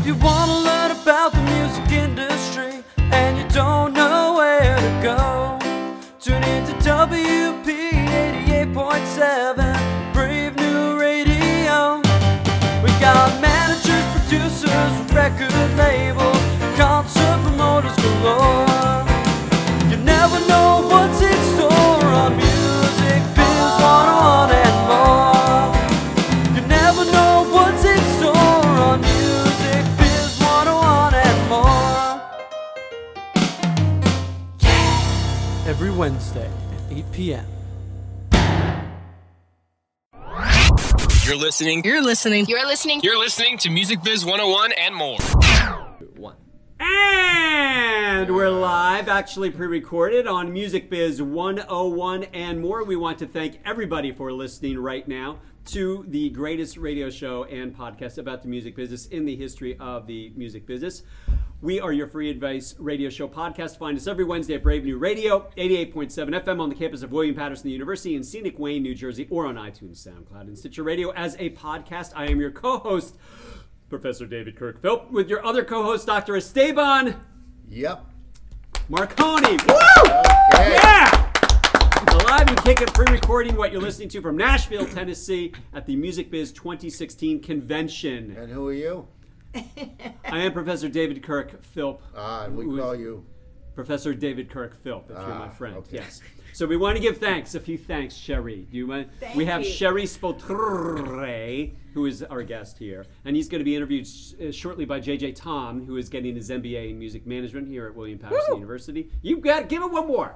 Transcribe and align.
If 0.00 0.06
you 0.06 0.14
want 0.14 0.50
to 0.50 0.56
learn 0.60 0.90
about 0.92 1.32
the 1.32 1.42
music 1.42 1.92
industry 1.92 2.82
and 3.12 3.36
you 3.36 3.46
don't 3.50 3.92
know 3.92 4.36
where 4.38 4.74
to 4.74 5.02
go, 5.02 5.58
tune 6.18 6.42
into 6.42 6.72
WP 6.76 7.66
88.7 8.64 10.14
Brave 10.14 10.56
New 10.56 10.98
Radio. 10.98 12.00
We 12.82 12.88
got 12.98 13.38
managers, 13.42 14.06
producers, 14.16 15.12
record 15.12 15.52
labels, 15.76 16.29
p.m. 37.20 37.44
You're 41.26 41.36
listening. 41.36 41.84
You're 41.84 42.02
listening. 42.02 42.46
You're 42.46 42.66
listening. 42.66 43.00
You're 43.02 43.18
listening 43.18 43.58
to 43.58 43.68
Music 43.68 44.02
Biz 44.02 44.24
101 44.24 44.72
and 44.72 44.94
more. 44.94 45.18
One. 46.16 46.36
And 46.78 48.34
we're 48.34 48.48
live, 48.48 49.10
actually 49.10 49.50
pre 49.50 49.66
recorded 49.66 50.26
on 50.26 50.50
Music 50.50 50.88
Biz 50.88 51.20
101 51.20 52.24
and 52.32 52.58
more. 52.58 52.84
We 52.84 52.96
want 52.96 53.18
to 53.18 53.26
thank 53.26 53.60
everybody 53.66 54.12
for 54.12 54.32
listening 54.32 54.78
right 54.78 55.06
now 55.06 55.40
to 55.66 56.04
the 56.08 56.30
greatest 56.30 56.76
radio 56.76 57.10
show 57.10 57.44
and 57.44 57.76
podcast 57.76 58.18
about 58.18 58.42
the 58.42 58.48
music 58.48 58.74
business 58.74 59.06
in 59.06 59.24
the 59.24 59.36
history 59.36 59.76
of 59.78 60.06
the 60.06 60.32
music 60.36 60.66
business. 60.66 61.02
We 61.62 61.78
are 61.78 61.92
your 61.92 62.06
free 62.06 62.30
advice 62.30 62.74
radio 62.78 63.10
show 63.10 63.28
podcast. 63.28 63.76
Find 63.78 63.96
us 63.96 64.06
every 64.06 64.24
Wednesday 64.24 64.54
at 64.54 64.62
Brave 64.62 64.84
New 64.84 64.96
Radio, 64.98 65.50
88.7 65.58 66.42
FM 66.44 66.60
on 66.60 66.70
the 66.70 66.74
campus 66.74 67.02
of 67.02 67.12
William 67.12 67.34
Paterson 67.34 67.68
University 67.70 68.14
in 68.14 68.24
scenic 68.24 68.58
Wayne, 68.58 68.82
New 68.82 68.94
Jersey, 68.94 69.26
or 69.30 69.46
on 69.46 69.56
iTunes, 69.56 70.06
SoundCloud, 70.06 70.42
and 70.42 70.58
Stitcher 70.58 70.82
Radio 70.82 71.10
as 71.12 71.36
a 71.38 71.50
podcast. 71.50 72.12
I 72.16 72.26
am 72.30 72.40
your 72.40 72.50
co 72.50 72.78
host, 72.78 73.18
Professor 73.90 74.26
David 74.26 74.56
Kirk 74.56 74.80
Philp, 74.80 75.10
with 75.10 75.28
your 75.28 75.44
other 75.44 75.62
co 75.62 75.82
host, 75.82 76.06
Dr. 76.06 76.36
Esteban 76.36 77.20
Yep. 77.68 78.06
Marcone. 78.90 79.66
Woo! 79.68 79.74
Okay. 80.54 80.72
Yeah! 80.72 81.09
Alive 82.10 82.48
and 82.48 82.56
kicking, 82.64 82.86
pre-recording 82.88 83.56
what 83.56 83.72
you're 83.72 83.80
listening 83.80 84.08
to 84.10 84.20
from 84.20 84.36
Nashville, 84.36 84.86
Tennessee, 84.86 85.52
at 85.72 85.86
the 85.86 85.94
Music 85.96 86.30
Biz 86.30 86.52
2016 86.52 87.40
convention. 87.40 88.36
And 88.36 88.50
who 88.50 88.66
are 88.68 88.72
you? 88.72 89.06
I 89.54 90.38
am 90.38 90.52
Professor 90.52 90.88
David 90.88 91.22
Kirk 91.22 91.62
Philp. 91.64 92.02
Ah, 92.16 92.44
and 92.44 92.56
we 92.56 92.64
call 92.78 92.94
you. 92.94 93.24
Professor 93.74 94.12
David 94.14 94.50
Kirk 94.50 94.74
Philp, 94.82 95.04
if 95.10 95.16
you're 95.16 95.28
my 95.28 95.46
Ah, 95.46 95.48
friend. 95.50 95.76
okay. 95.76 95.96
Yes. 95.98 96.20
So 96.52 96.66
we 96.66 96.76
want 96.76 96.96
to 96.96 97.02
give 97.02 97.18
thanks, 97.18 97.54
a 97.54 97.60
few 97.60 97.78
thanks, 97.78 98.14
Sheree. 98.16 98.68
Do 98.68 98.76
you 98.76 98.86
mind? 98.86 99.08
Thank 99.20 99.36
we 99.36 99.44
have 99.46 99.62
you. 99.62 99.68
Sheree 99.70 100.02
Spoltore, 100.02 101.72
who 101.94 102.06
is 102.06 102.22
our 102.24 102.42
guest 102.42 102.76
here, 102.78 103.06
and 103.24 103.36
he's 103.36 103.48
going 103.48 103.60
to 103.60 103.64
be 103.64 103.76
interviewed 103.76 104.06
sh- 104.06 104.32
uh, 104.48 104.50
shortly 104.50 104.84
by 104.84 105.00
JJ 105.00 105.36
Tom, 105.36 105.86
who 105.86 105.96
is 105.96 106.08
getting 106.08 106.34
his 106.34 106.50
MBA 106.50 106.90
in 106.90 106.98
music 106.98 107.24
management 107.26 107.68
here 107.68 107.86
at 107.86 107.94
William 107.94 108.18
Paterson 108.18 108.56
University. 108.56 109.10
You've 109.22 109.40
got 109.42 109.60
to 109.60 109.66
give 109.66 109.82
it 109.82 109.90
one 109.90 110.08
more. 110.08 110.34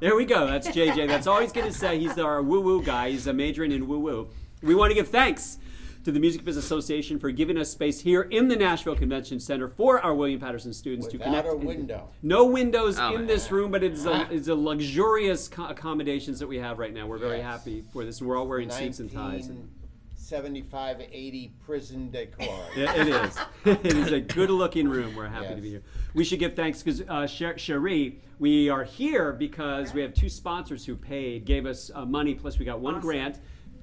Woo! 0.00 0.06
There 0.06 0.16
we 0.16 0.24
go. 0.24 0.46
That's 0.46 0.68
JJ. 0.68 1.08
That's 1.08 1.26
all 1.26 1.40
he's 1.40 1.52
going 1.52 1.66
to 1.66 1.72
say. 1.72 1.98
He's 1.98 2.18
our 2.18 2.42
woo 2.42 2.60
woo 2.60 2.82
guy. 2.82 3.10
He's 3.10 3.26
a 3.26 3.32
majoring 3.32 3.72
in 3.72 3.86
woo 3.88 3.98
woo. 3.98 4.28
We 4.62 4.74
want 4.74 4.90
to 4.90 4.94
give 4.94 5.08
thanks 5.08 5.58
to 6.04 6.12
the 6.12 6.20
Music 6.20 6.44
Business 6.44 6.64
Association 6.64 7.18
for 7.18 7.30
giving 7.32 7.58
us 7.58 7.68
space 7.70 8.00
here 8.00 8.22
in 8.22 8.46
the 8.46 8.54
Nashville 8.54 8.94
Convention 8.94 9.40
Center 9.40 9.66
for 9.66 10.00
our 10.00 10.14
William 10.14 10.38
Paterson 10.38 10.72
students 10.72 11.08
to 11.08 11.18
Without 11.18 11.44
connect. 11.44 11.48
a 11.48 11.56
window. 11.56 12.08
no 12.22 12.44
windows 12.46 12.96
Oh, 12.98 13.08
in 13.08 13.14
man. 13.22 13.26
this 13.26 13.50
room, 13.50 13.72
but 13.72 13.82
it's 13.82 14.04
a, 14.04 14.28
it's 14.30 14.46
a 14.46 14.54
luxurious 14.54 15.48
co- 15.48 15.66
accommodations 15.66 16.38
that 16.38 16.46
we 16.46 16.58
have 16.58 16.78
right 16.78 16.94
now. 16.94 17.06
We're 17.08 17.18
very 17.18 17.38
Yes. 17.38 17.46
happy 17.46 17.84
for 17.92 18.04
this. 18.04 18.22
We're 18.22 18.36
all 18.38 18.46
wearing 18.46 18.70
suits 18.70 19.00
and 19.00 19.12
ties. 19.12 19.48
And 19.48 19.68
75, 20.26 21.00
80 21.12 21.52
prison 21.64 22.10
decor. 22.10 22.64
it, 22.76 23.06
it 23.06 23.08
is. 23.08 23.38
it 23.64 23.96
is 23.96 24.12
a 24.12 24.20
good-looking 24.20 24.88
room. 24.88 25.14
We're 25.14 25.28
happy 25.28 25.54
to 25.54 25.60
be 25.60 25.70
here. 25.70 25.82
We 26.14 26.24
should 26.24 26.40
give 26.40 26.54
thanks 26.56 26.82
because 26.82 27.02
uh, 27.02 27.26
Sher- 27.26 27.54
Sheree, 27.54 28.16
we 28.38 28.68
are 28.68 28.82
here 28.84 29.32
because 29.32 29.94
we 29.94 30.02
have 30.02 30.14
two 30.14 30.28
sponsors 30.28 30.84
who 30.84 30.96
paid, 30.96 31.44
gave 31.44 31.64
us 31.64 31.90
uh, 31.94 32.04
money, 32.04 32.34
plus 32.34 32.58
we 32.58 32.64
got 32.64 32.80
one 32.80 32.96
Awesome. 32.96 33.08
grant. 33.08 33.40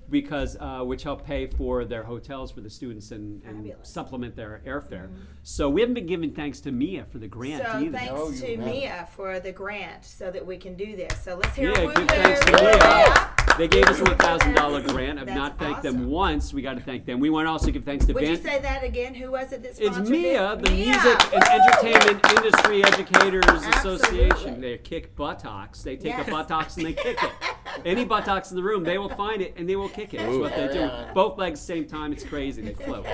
Because 0.09 0.57
uh, 0.59 0.81
which 0.83 1.01
helped 1.03 1.25
pay 1.25 1.47
for 1.47 1.85
their 1.85 2.03
hotels 2.03 2.51
for 2.51 2.59
the 2.59 2.69
students 2.69 3.11
and, 3.11 3.41
and 3.45 3.55
Fabulous. 3.55 3.75
Mm-hmm. 3.77 3.83
supplement 3.85 4.35
their 4.35 4.61
airfare. 4.67 5.09
So 5.43 5.69
we 5.69 5.79
haven't 5.81 5.93
been 5.95 6.05
giving 6.05 6.33
thanks 6.33 6.59
to 6.61 6.71
Mia 6.73 7.05
for 7.05 7.19
the 7.19 7.27
grant 7.27 7.63
So 7.65 7.79
either. 7.79 7.97
thanks 7.97 8.13
No, 8.13 8.29
you 8.29 8.35
to 8.35 8.47
haven't. 8.57 8.65
Mia 8.65 9.07
for 9.15 9.39
the 9.39 9.51
grant 9.53 10.03
so 10.03 10.29
that 10.29 10.45
we 10.45 10.57
can 10.57 10.75
do 10.75 10.95
this. 10.97 11.17
So 11.23 11.35
let's 11.41 11.55
hear 11.55 11.71
a 11.71 11.79
Yeah, 11.79 11.85
woo 11.85 11.93
good 11.93 12.09
thanks 12.09 12.45
to 12.45 12.51
woo. 12.51 12.61
Mia. 12.61 13.32
They 13.57 13.67
gave 13.67 13.85
us 13.85 13.99
a 13.99 14.05
thousand 14.15 14.53
dollar 14.55 14.81
grant. 14.81 15.19
I've 15.19 15.27
That's 15.27 15.37
not 15.37 15.59
thanked 15.59 15.83
them 15.83 15.95
awesome. 15.97 16.09
once. 16.09 16.53
We 16.53 16.61
got 16.63 16.73
to 16.75 16.81
thank 16.81 17.05
them. 17.05 17.19
We 17.19 17.29
want 17.29 17.45
to 17.45 17.51
also 17.51 17.69
give 17.71 17.83
thanks 17.83 18.05
to 18.05 18.13
Would 18.13 18.23
you 18.23 18.35
Van. 18.37 18.43
say 18.43 18.59
that 18.61 18.83
again? 18.83 19.13
Who 19.13 19.31
was 19.31 19.51
it 19.51 19.61
that 19.63 19.69
It's 19.69 19.77
sponsored 19.77 20.09
Mia, 20.09 20.55
this? 20.59 20.69
the 20.69 20.75
Mia. 20.75 20.85
Music 20.87 21.33
and 21.33 21.43
Entertainment 21.61 22.31
Industry 22.37 22.83
Educators 22.83 23.63
Association. 23.77 24.59
They 24.61 24.77
kick 24.79 25.15
buttocks. 25.15 25.83
They 25.83 25.95
take 25.97 26.05
Yes. 26.17 26.27
a 26.27 26.31
buttocks 26.31 26.77
and 26.77 26.85
they 26.87 26.93
kick 26.93 27.17
it. 27.21 27.29
Any 27.85 28.05
buttocks 28.05 28.51
in 28.51 28.55
the 28.55 28.63
room, 28.63 28.83
they 28.83 28.97
will 28.97 29.09
find 29.09 29.41
it 29.41 29.53
and 29.57 29.67
they 29.67 29.75
will 29.75 29.89
kick 29.89 30.13
it. 30.13 30.17
That's 30.17 30.37
what 30.37 30.55
they 30.55 30.67
do. 30.73 30.89
Both 31.13 31.37
legs 31.37 31.59
same 31.59 31.85
time. 31.85 32.13
It's 32.13 32.23
crazy. 32.23 32.61
They 32.61 32.73
float. 32.73 33.05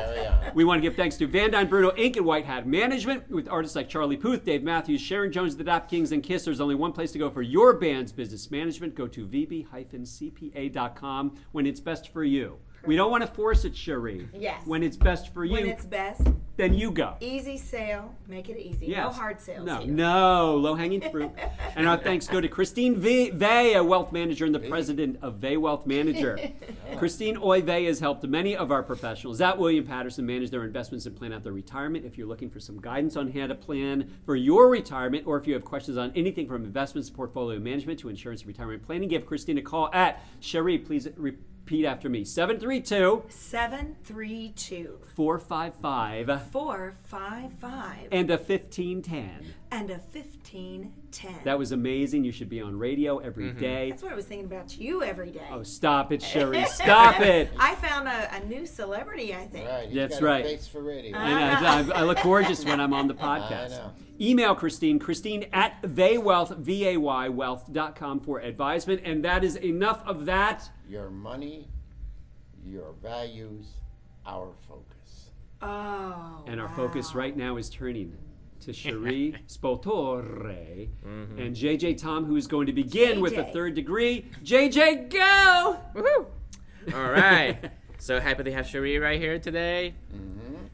We 0.53 0.63
want 0.63 0.81
to 0.81 0.81
give 0.81 0.95
thanks 0.95 1.17
to 1.17 1.27
Van 1.27 1.51
Dyne 1.51 1.67
Bruno 1.67 1.91
Inc. 1.91 2.17
and 2.17 2.25
White 2.25 2.45
Hat 2.45 2.67
Management 2.67 3.29
with 3.29 3.47
artists 3.49 3.75
like 3.75 3.89
Charlie 3.89 4.17
Puth, 4.17 4.45
Dave 4.45 4.63
Matthews, 4.63 5.01
Sharon 5.01 5.31
Jones, 5.31 5.55
the 5.57 5.63
Dap 5.63 5.89
Kings, 5.89 6.11
and 6.11 6.21
Kiss. 6.23 6.45
There's 6.45 6.61
only 6.61 6.75
one 6.75 6.91
place 6.91 7.11
to 7.11 7.19
go 7.19 7.29
for 7.29 7.41
your 7.41 7.73
band's 7.73 8.11
business 8.11 8.51
management. 8.51 8.95
Go 8.95 9.07
to 9.07 9.25
vb-cpa.com 9.25 9.67
when 11.51 11.65
it's 11.65 11.79
best 11.79 12.09
for 12.09 12.23
you. 12.23 12.57
We 12.85 12.95
don't 12.95 13.11
want 13.11 13.21
to 13.25 13.27
force 13.27 13.65
it, 13.65 13.73
Sheree. 13.73 14.27
Yes. 14.33 14.65
When 14.65 14.83
it's 14.83 14.97
best 14.97 15.33
for 15.33 15.43
you, 15.43 15.53
When 15.53 15.67
it's 15.67 15.85
best, 15.85 16.21
then 16.55 16.73
you 16.73 16.91
go. 16.91 17.15
easy 17.19 17.57
sale. 17.57 18.13
Make 18.27 18.49
it 18.49 18.57
easy. 18.57 18.87
No 18.87 19.09
hard 19.09 19.39
sales. 19.39 19.65
No, 19.65 19.77
here. 19.79 19.93
no 19.93 20.55
low 20.55 20.75
hanging 20.75 21.01
fruit. 21.09 21.31
and 21.75 21.87
our 21.87 21.97
thanks 21.97 22.27
go 22.27 22.41
to 22.41 22.47
Christine 22.47 22.95
v- 22.97 23.29
Vay, 23.31 23.73
a 23.75 23.83
wealth 23.83 24.11
manager 24.11 24.45
and 24.45 24.53
the 24.53 24.59
president 24.59 25.19
of 25.21 25.35
Vay 25.35 25.57
Wealth 25.57 25.85
Manager. 25.85 26.37
Christine 26.97 27.37
Oy 27.41 27.61
Vey 27.61 27.85
has 27.85 27.99
helped 27.99 28.23
many 28.23 28.55
of 28.55 28.71
our 28.71 28.83
professionals 28.83 29.39
at 29.41 29.57
William 29.57 29.85
Paterson 29.85 30.25
manage 30.25 30.49
their 30.49 30.63
investments 30.63 31.05
and 31.05 31.15
plan 31.15 31.31
out 31.33 31.43
their 31.43 31.53
retirement. 31.53 32.05
If 32.05 32.17
you're 32.17 32.27
looking 32.27 32.49
for 32.49 32.59
some 32.59 32.79
guidance 32.81 33.15
on 33.15 33.31
how 33.31 33.47
to 33.47 33.55
plan 33.55 34.11
for 34.25 34.35
your 34.35 34.69
retirement, 34.69 35.27
or 35.27 35.37
if 35.37 35.47
you 35.47 35.53
have 35.53 35.63
questions 35.63 35.97
on 35.97 36.11
anything 36.15 36.47
from 36.47 36.63
investments, 36.65 37.09
portfolio 37.09 37.59
management 37.59 37.99
to 37.99 38.09
insurance 38.09 38.41
and 38.41 38.47
retirement 38.47 38.83
planning, 38.83 39.07
give 39.09 39.25
Christine 39.25 39.57
a 39.57 39.61
call 39.61 39.89
at 39.93 40.23
Sheree. 40.41 40.85
Please 40.85 41.07
repeat 41.69 41.85
after 41.85 42.09
me 42.09 42.25
732 42.25 43.25
732 43.29 44.99
455 45.15 46.49
455 46.51 48.07
and 48.11 48.31
a 48.31 48.37
1510. 48.37 49.53
And 49.71 49.91
a 49.91 49.99
1510. 50.11 51.35
That 51.43 51.59
was 51.59 51.71
amazing. 51.71 52.23
You 52.23 52.31
should 52.31 52.49
be 52.49 52.59
on 52.59 52.77
radio 52.77 53.19
every 53.19 53.49
mm-hmm. 53.49 53.59
day. 53.59 53.89
That's 53.91 54.01
what 54.01 54.11
I 54.11 54.15
was 54.15 54.25
thinking 54.25 54.47
about 54.47 54.77
you 54.79 55.03
every 55.03 55.29
day. 55.29 55.47
Oh, 55.51 55.61
stop 55.61 56.11
it, 56.11 56.21
Sheree. 56.21 56.65
Stop 56.79 57.19
it. 57.19 57.51
I 57.59 57.75
found 57.75 58.07
a, 58.07 58.35
a 58.35 58.39
new 58.45 58.65
celebrity, 58.65 59.35
I 59.35 59.45
think. 59.45 59.69
Right, 59.69 59.85
he's 59.87 59.95
That's 59.95 60.15
got 60.15 60.23
a 60.23 60.25
right. 60.25 60.45
face 60.45 60.67
for 60.67 60.81
radio. 60.81 61.15
I, 61.15 61.83
know, 61.83 61.93
I, 61.93 61.99
I 61.99 62.03
look 62.03 62.19
gorgeous 62.23 62.65
when 62.65 62.79
I'm 62.79 62.93
on 62.93 63.07
the 63.07 63.13
podcast. 63.15 63.69
know. 63.69 63.91
Email 64.19 64.55
Christine, 64.55 64.97
Christine 64.99 65.45
at 65.53 65.81
Vaywealth, 65.83 66.57
V-A-Y, 66.57 67.29
wealth.com 67.29 68.19
for 68.19 68.39
advisement. 68.41 69.01
And 69.05 69.23
that 69.23 69.43
is 69.43 69.55
enough 69.55 70.01
of 70.05 70.25
that. 70.25 70.69
Your 70.89 71.09
money, 71.09 71.69
your 72.65 72.93
values, 73.01 73.67
our 74.25 74.51
focus. 74.67 75.29
Oh. 75.61 76.43
And 76.47 76.59
our 76.59 76.69
focus 76.69 77.13
right 77.13 77.35
now 77.35 77.57
is 77.57 77.69
turning 77.69 78.17
to 78.61 78.71
Sheree 78.71 79.35
Spoltore 79.47 80.87
and 81.03 81.55
JJ 81.55 82.01
Tom, 82.01 82.25
who 82.25 82.35
is 82.35 82.47
going 82.47 82.67
to 82.67 82.73
begin 82.73 83.21
with 83.21 83.37
a 83.37 83.45
third 83.45 83.75
degree. 83.75 84.25
JJ, 84.43 85.09
go! 85.09 85.79
Woohoo! 85.95 86.25
All 86.93 87.11
right. 87.11 87.71
so 87.99 88.19
happy 88.19 88.43
to 88.43 88.51
have 88.51 88.65
Sheree 88.65 89.01
right 89.01 89.19
here 89.19 89.39
today. 89.39 89.93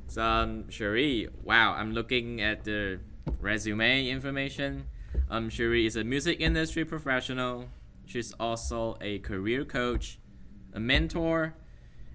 So, 0.08 0.24
um, 0.24 0.64
Sheree, 0.66 1.30
wow, 1.44 1.74
I'm 1.74 1.94
looking 1.94 2.42
at 2.42 2.64
the 2.64 3.00
resume 3.40 4.08
information. 4.08 4.86
Um, 5.30 5.50
Sheree 5.50 5.86
is 5.86 5.96
a 5.96 6.04
music 6.04 6.40
industry 6.40 6.86
professional. 6.86 7.70
She's 8.06 8.32
also 8.34 8.98
a 9.02 9.20
career 9.20 9.66
coach, 9.66 10.20
a 10.74 10.80
mentor, 10.80 11.56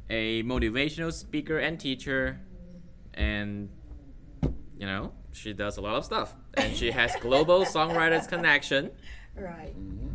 a 0.09 0.43
motivational 0.45 1.13
speaker 1.13 1.59
and 1.59 1.79
teacher, 1.79 2.41
and 3.15 3.69
you 4.79 4.87
know, 4.87 5.13
she 5.33 5.53
does 5.53 5.77
a 5.77 5.81
lot 5.81 5.95
of 5.97 6.05
stuff. 6.05 6.35
And 6.55 6.75
she 6.77 6.91
has 6.91 7.15
Global 7.21 7.61
Songwriters 7.65 8.29
Connection. 8.29 8.91
Right. 9.37 9.75
Mm-hmm. 9.79 10.09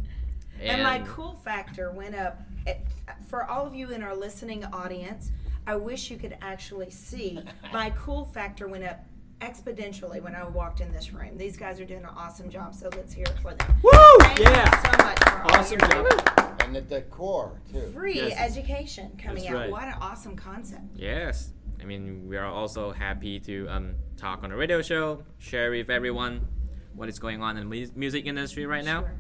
And, 0.62 0.84
my 0.84 1.00
cool 1.08 1.34
factor 1.44 1.92
went 1.92 2.16
up. 2.16 2.42
At, 2.66 2.80
for 3.28 3.50
all 3.50 3.66
of 3.68 3.76
you 3.76 3.92
in 3.92 4.02
our 4.02 4.16
listening 4.16 4.64
audience, 4.66 5.32
I 5.68 5.76
wish 5.76 6.10
you 6.10 6.18
could 6.18 6.38
actually 6.42 6.90
see 6.92 7.40
my 7.74 7.90
cool 7.98 8.26
factor 8.26 8.68
went 8.68 8.84
up 8.84 9.06
exponentially 9.42 10.22
when 10.22 10.34
I 10.34 10.48
walked 10.48 10.80
in 10.80 10.92
this 10.94 11.12
room. 11.14 11.38
These 11.38 11.58
guys 11.58 11.80
are 11.80 11.86
doing 11.86 12.04
an 12.04 12.10
awesome 12.16 12.50
job, 12.50 12.74
so 12.74 12.90
let's 12.96 13.14
hear 13.14 13.26
it 13.26 13.38
for 13.42 13.54
them. 13.54 13.76
Woo! 13.84 13.92
Thank 14.22 14.40
Yeah. 14.40 14.64
you 14.66 14.92
so 14.98 15.06
much 15.06 15.20
for 15.20 15.42
all 15.44 15.56
Awesome 15.60 15.80
your 15.80 15.90
job. 16.10 16.56
And 16.62 16.78
at 16.78 16.90
the 16.90 17.02
decor, 17.02 17.60
too. 17.72 17.92
Free 17.94 18.16
Yes. 18.16 18.40
education 18.40 19.12
coming 19.22 19.44
That's 19.44 19.54
out. 19.54 19.60
right. 19.60 19.72
What 19.72 19.84
an 19.84 19.96
awesome 20.02 20.36
concept. 20.36 20.84
Yes. 20.96 21.50
I 21.82 21.86
mean, 21.86 22.28
we 22.28 22.38
are 22.38 22.46
also 22.46 22.92
happy 22.92 23.40
to 23.42 23.68
um, 23.70 23.96
talk 24.18 24.44
on 24.44 24.52
a 24.52 24.56
radio 24.56 24.82
show, 24.82 25.24
share 25.38 25.72
with 25.72 25.90
everyone 25.90 26.48
what 26.94 27.10
is 27.10 27.20
going 27.20 27.42
on 27.42 27.58
in 27.58 27.70
the 27.70 27.76
mu- 27.76 27.92
music 27.96 28.26
industry 28.26 28.66
right 28.66 28.86
now. 28.86 29.02
Sure. 29.02 29.16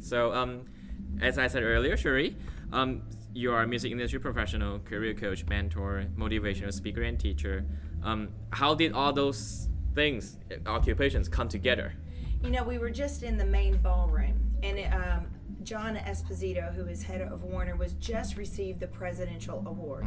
So, 0.00 0.32
um, 0.32 0.62
as 1.20 1.38
I 1.38 1.46
said 1.46 1.62
earlier, 1.62 1.96
Sheree, 1.96 2.34
um, 2.72 3.02
you 3.32 3.52
are 3.52 3.62
a 3.62 3.66
music 3.66 3.92
industry 3.92 4.18
professional, 4.18 4.78
career 4.80 5.14
coach, 5.14 5.44
mentor, 5.46 6.04
motivational 6.16 6.72
speaker, 6.72 7.02
and 7.02 7.18
teacher. 7.18 7.64
Um, 8.02 8.30
how 8.50 8.74
did 8.74 8.92
all 8.92 9.12
those 9.12 9.68
things, 9.94 10.38
occupations, 10.66 11.28
come 11.28 11.48
together? 11.48 11.94
You 12.42 12.50
know, 12.50 12.62
we 12.62 12.78
were 12.78 12.90
just 12.90 13.22
in 13.22 13.36
the 13.36 13.46
main 13.46 13.76
ballroom, 13.78 14.38
and 14.62 14.78
um, 14.92 15.26
John 15.64 15.96
Esposito, 15.96 16.74
who 16.74 16.86
is 16.86 17.02
head 17.02 17.22
of 17.22 17.42
Warner, 17.42 17.74
was 17.74 17.94
just 17.94 18.36
received 18.36 18.80
the 18.80 18.86
presidential 18.86 19.64
award. 19.66 20.04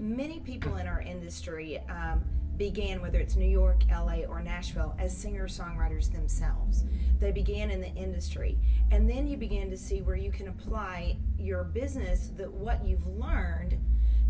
Many 0.00 0.40
people 0.40 0.76
in 0.76 0.86
our 0.86 1.02
industry 1.02 1.78
um, 1.90 2.24
began, 2.56 3.02
whether 3.02 3.18
it's 3.18 3.36
New 3.36 3.48
York, 3.48 3.82
LA, 3.90 4.20
or 4.26 4.40
Nashville, 4.40 4.94
as 4.98 5.14
singer 5.14 5.48
songwriters 5.48 6.10
themselves. 6.10 6.84
They 7.18 7.30
began 7.30 7.70
in 7.70 7.82
the 7.82 7.94
industry, 7.94 8.58
and 8.90 9.08
then 9.08 9.26
you 9.26 9.36
began 9.36 9.68
to 9.68 9.76
see 9.76 10.00
where 10.00 10.16
you 10.16 10.30
can 10.30 10.48
apply 10.48 11.18
your 11.38 11.64
business, 11.64 12.30
that 12.38 12.50
what 12.50 12.82
you've 12.82 13.06
learned, 13.06 13.78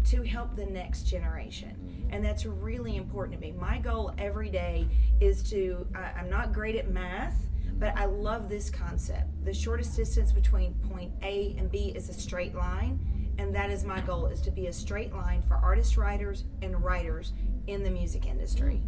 to 0.06 0.22
help 0.22 0.56
the 0.56 0.66
next 0.66 1.04
generation. 1.04 2.06
And 2.10 2.24
that's 2.24 2.44
really 2.44 2.96
important 2.96 3.40
to 3.40 3.40
me. 3.40 3.52
My 3.52 3.78
goal 3.78 4.12
every 4.18 4.50
day 4.50 4.88
is 5.20 5.42
to, 5.50 5.86
I, 5.94 6.12
I'm 6.18 6.30
not 6.30 6.52
great 6.52 6.76
at 6.76 6.90
math, 6.90 7.36
but 7.78 7.96
I 7.96 8.06
love 8.06 8.48
this 8.48 8.70
concept. 8.70 9.44
The 9.44 9.52
shortest 9.52 9.96
distance 9.96 10.32
between 10.32 10.74
point 10.88 11.12
A 11.22 11.54
and 11.58 11.70
B 11.70 11.92
is 11.94 12.08
a 12.08 12.12
straight 12.12 12.54
line. 12.54 13.00
And 13.38 13.54
that 13.54 13.70
is 13.70 13.84
my 13.84 14.00
goal 14.00 14.26
is 14.26 14.40
to 14.42 14.50
be 14.50 14.68
a 14.68 14.72
straight 14.72 15.12
line 15.12 15.42
for 15.42 15.56
artist 15.56 15.96
writers, 15.96 16.44
and 16.62 16.82
writers 16.82 17.32
in 17.66 17.82
the 17.82 17.90
music 17.90 18.26
industry. 18.26 18.80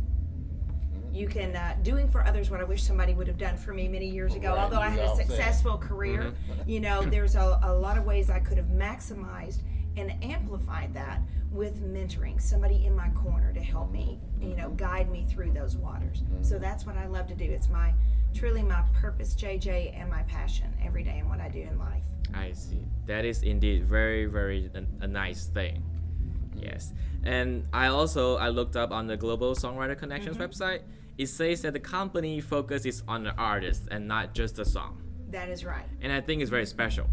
You 1.12 1.26
can 1.26 1.54
uh, 1.54 1.76
doing 1.82 2.08
for 2.08 2.24
others 2.24 2.50
what 2.50 2.60
I 2.60 2.64
wish 2.64 2.82
somebody 2.82 3.12
would 3.12 3.26
have 3.26 3.38
done 3.38 3.56
for 3.56 3.74
me 3.74 3.88
many 3.88 4.08
years 4.08 4.34
ago. 4.34 4.54
Right, 4.54 4.60
Although 4.60 4.80
I 4.80 4.88
had 4.88 5.00
a 5.00 5.16
successful 5.16 5.76
career, 5.76 6.32
you 6.66 6.80
know, 6.80 7.02
there's 7.10 7.34
a, 7.34 7.58
a 7.62 7.72
lot 7.72 7.98
of 7.98 8.04
ways 8.04 8.30
I 8.30 8.38
could 8.40 8.56
have 8.56 8.68
maximized 8.68 9.62
and 9.96 10.12
amplified 10.22 10.94
that 10.94 11.20
with 11.50 11.82
mentoring 11.82 12.40
somebody 12.40 12.86
in 12.86 12.94
my 12.94 13.08
corner 13.10 13.52
to 13.52 13.60
help 13.60 13.90
me, 13.90 14.20
you 14.40 14.54
know, 14.54 14.70
guide 14.70 15.10
me 15.10 15.26
through 15.28 15.52
those 15.52 15.76
waters. 15.76 16.22
So 16.42 16.58
that's 16.58 16.86
what 16.86 16.96
I 16.96 17.06
love 17.06 17.26
to 17.28 17.34
do. 17.34 17.44
It's 17.44 17.68
my 17.68 17.92
truly 18.34 18.62
my 18.62 18.82
purpose, 18.94 19.34
JJ, 19.34 19.98
and 19.98 20.10
my 20.10 20.22
passion 20.24 20.72
every 20.82 21.02
day 21.02 21.18
in 21.18 21.28
what 21.28 21.40
I 21.40 21.48
do 21.48 21.60
in 21.60 21.78
life. 21.78 22.02
I 22.34 22.52
see. 22.52 22.84
That 23.06 23.24
is 23.24 23.42
indeed 23.42 23.84
very, 23.84 24.26
very 24.26 24.70
a, 24.74 25.04
a 25.04 25.06
nice 25.06 25.46
thing. 25.46 25.82
Yes. 26.54 26.92
And 27.24 27.66
I 27.72 27.88
also 27.88 28.36
I 28.36 28.48
looked 28.48 28.76
up 28.76 28.90
on 28.90 29.06
the 29.06 29.16
Global 29.16 29.54
Songwriter 29.54 29.96
Connections 29.96 30.36
mm-hmm. 30.36 30.46
website. 30.46 30.82
It 31.16 31.26
says 31.26 31.62
that 31.62 31.72
the 31.72 31.80
company 31.80 32.40
focuses 32.40 33.02
on 33.08 33.24
the 33.24 33.34
artist 33.34 33.88
and 33.90 34.06
not 34.06 34.34
just 34.34 34.56
the 34.56 34.64
song. 34.64 35.02
That 35.30 35.48
is 35.48 35.64
right. 35.64 35.86
And 36.00 36.12
I 36.12 36.20
think 36.20 36.42
it's 36.42 36.50
very 36.50 36.66
special. 36.66 37.08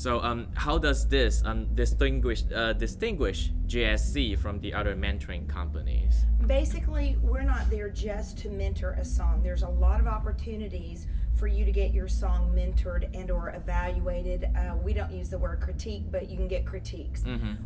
So 0.00 0.18
um, 0.22 0.46
how 0.54 0.78
does 0.78 1.06
this 1.06 1.42
um, 1.44 1.66
distinguish 1.74 2.44
uh, 2.54 2.72
distinguish 2.72 3.52
GSC 3.66 4.38
from 4.38 4.58
the 4.58 4.72
other 4.72 4.96
mentoring 4.96 5.46
companies? 5.46 6.24
basically 6.46 7.18
we're 7.20 7.42
not 7.42 7.68
there 7.68 7.90
just 7.90 8.38
to 8.38 8.48
mentor 8.48 8.92
a 8.92 9.04
song. 9.04 9.42
There's 9.42 9.62
a 9.62 9.68
lot 9.68 10.00
of 10.00 10.06
opportunities 10.06 11.06
for 11.34 11.48
you 11.48 11.66
to 11.66 11.70
get 11.70 11.92
your 11.92 12.08
song 12.08 12.50
mentored 12.56 13.14
and 13.14 13.30
or 13.30 13.50
evaluated. 13.50 14.48
Uh, 14.56 14.74
we 14.82 14.94
don't 14.94 15.12
use 15.12 15.28
the 15.28 15.38
word 15.38 15.60
critique 15.60 16.04
but 16.10 16.30
you 16.30 16.38
can 16.38 16.48
get 16.48 16.64
critiques. 16.64 17.22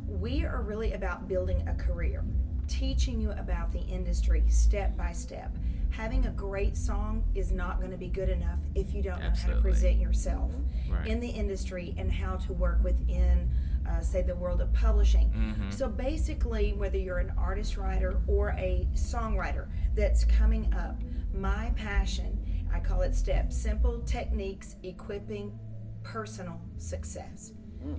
We 0.08 0.44
are 0.44 0.60
really 0.62 0.92
about 0.94 1.28
building 1.28 1.68
a 1.68 1.74
career 1.74 2.24
teaching 2.68 3.20
you 3.20 3.30
about 3.32 3.72
the 3.72 3.80
industry 3.80 4.42
step 4.48 4.96
by 4.96 5.12
step. 5.12 5.54
Having 5.90 6.26
a 6.26 6.30
great 6.30 6.76
song 6.76 7.24
is 7.34 7.52
not 7.52 7.78
going 7.78 7.92
to 7.92 7.96
be 7.96 8.08
good 8.08 8.28
enough 8.28 8.58
if 8.74 8.92
you 8.92 9.00
don't 9.02 9.20
know 9.20 9.30
how 9.30 9.48
to 9.54 9.60
present 9.60 9.98
yourself 10.00 10.52
Right. 10.90 11.06
in 11.06 11.18
the 11.20 11.28
industry 11.28 11.94
and 11.96 12.10
how 12.12 12.36
to 12.36 12.52
work 12.52 12.82
within 12.84 13.50
uh, 13.88 14.00
say 14.00 14.22
the 14.22 14.34
world 14.34 14.60
of 14.62 14.72
publishing. 14.72 15.30
So 15.70 15.88
basically 15.88 16.72
whether 16.72 16.96
you're 16.98 17.18
an 17.18 17.32
artist 17.38 17.76
writer 17.76 18.20
or 18.26 18.50
a 18.50 18.88
songwriter 18.94 19.68
that's 19.94 20.24
coming 20.24 20.72
up 20.74 20.96
my 21.34 21.72
passion 21.76 22.38
i 22.72 22.78
call 22.80 23.02
it 23.02 23.12
steps 23.14 23.56
simple 23.56 24.00
techniques 24.02 24.76
equipping 24.84 25.56
personal 26.04 26.60
success 26.78 27.52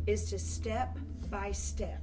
is 0.07 0.29
to 0.29 0.39
step 0.39 0.97
by 1.29 1.51
step 1.51 2.01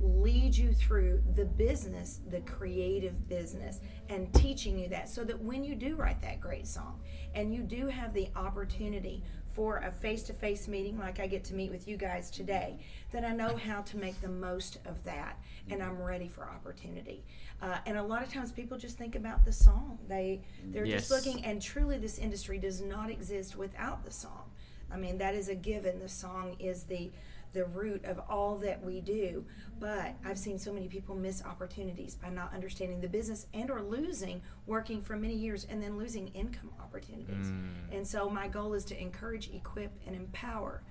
lead 0.00 0.56
you 0.56 0.72
through 0.72 1.22
the 1.34 1.44
business, 1.44 2.20
the 2.30 2.40
creative 2.40 3.28
business, 3.28 3.80
and 4.08 4.32
teaching 4.34 4.78
you 4.78 4.88
that 4.88 5.08
so 5.08 5.24
that 5.24 5.40
when 5.42 5.64
you 5.64 5.74
do 5.74 5.96
write 5.96 6.20
that 6.22 6.40
great 6.40 6.66
song 6.66 7.00
and 7.34 7.52
you 7.52 7.62
do 7.62 7.86
have 7.88 8.14
the 8.14 8.28
opportunity 8.36 9.22
for 9.48 9.78
a 9.78 9.90
face 9.90 10.22
to 10.22 10.32
face 10.32 10.68
meeting 10.68 10.96
like 10.98 11.18
I 11.18 11.26
get 11.26 11.42
to 11.44 11.54
meet 11.54 11.70
with 11.72 11.88
you 11.88 11.96
guys 11.96 12.30
today, 12.30 12.78
that 13.10 13.24
I 13.24 13.32
know 13.32 13.56
how 13.56 13.80
to 13.82 13.96
make 13.96 14.20
the 14.20 14.28
most 14.28 14.78
of 14.86 15.02
that 15.04 15.36
and 15.68 15.82
I'm 15.82 16.00
ready 16.00 16.28
for 16.28 16.44
opportunity. 16.44 17.24
Uh, 17.60 17.78
and 17.84 17.98
a 17.98 18.02
lot 18.02 18.22
of 18.22 18.32
times 18.32 18.52
people 18.52 18.78
just 18.78 18.96
think 18.96 19.16
about 19.16 19.44
the 19.44 19.52
song. 19.52 19.98
They 20.06 20.42
they're 20.66 20.84
Yes. 20.84 21.08
just 21.08 21.10
looking 21.26 21.44
and 21.44 21.60
truly 21.60 21.98
this 21.98 22.18
industry 22.18 22.58
does 22.58 22.80
not 22.80 23.10
exist 23.10 23.56
without 23.56 24.04
the 24.04 24.12
song. 24.12 24.50
I 24.92 24.96
mean 24.96 25.18
that 25.18 25.34
is 25.34 25.48
a 25.48 25.56
given. 25.56 25.98
The 25.98 26.08
song 26.08 26.54
is 26.60 26.84
the 26.84 27.10
the 27.52 27.64
root 27.64 28.04
of 28.04 28.20
all 28.28 28.56
that 28.56 28.82
we 28.82 29.00
do 29.00 29.44
but 29.78 30.14
i've 30.24 30.38
seen 30.38 30.58
so 30.58 30.72
many 30.72 30.88
people 30.88 31.14
miss 31.14 31.42
opportunities 31.44 32.14
by 32.14 32.28
not 32.28 32.52
understanding 32.54 33.00
the 33.00 33.08
business 33.08 33.46
and 33.54 33.70
or 33.70 33.82
losing 33.82 34.40
working 34.66 35.00
for 35.00 35.16
many 35.16 35.34
years 35.34 35.66
and 35.70 35.82
then 35.82 35.96
losing 35.96 36.28
income 36.28 36.70
opportunities 36.80 37.50
mm. 37.50 37.70
and 37.92 38.06
so 38.06 38.28
my 38.28 38.48
goal 38.48 38.74
is 38.74 38.84
to 38.84 39.00
encourage 39.00 39.50
equip 39.52 39.92
and 40.06 40.14
empower 40.14 40.82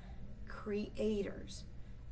creators 0.48 1.64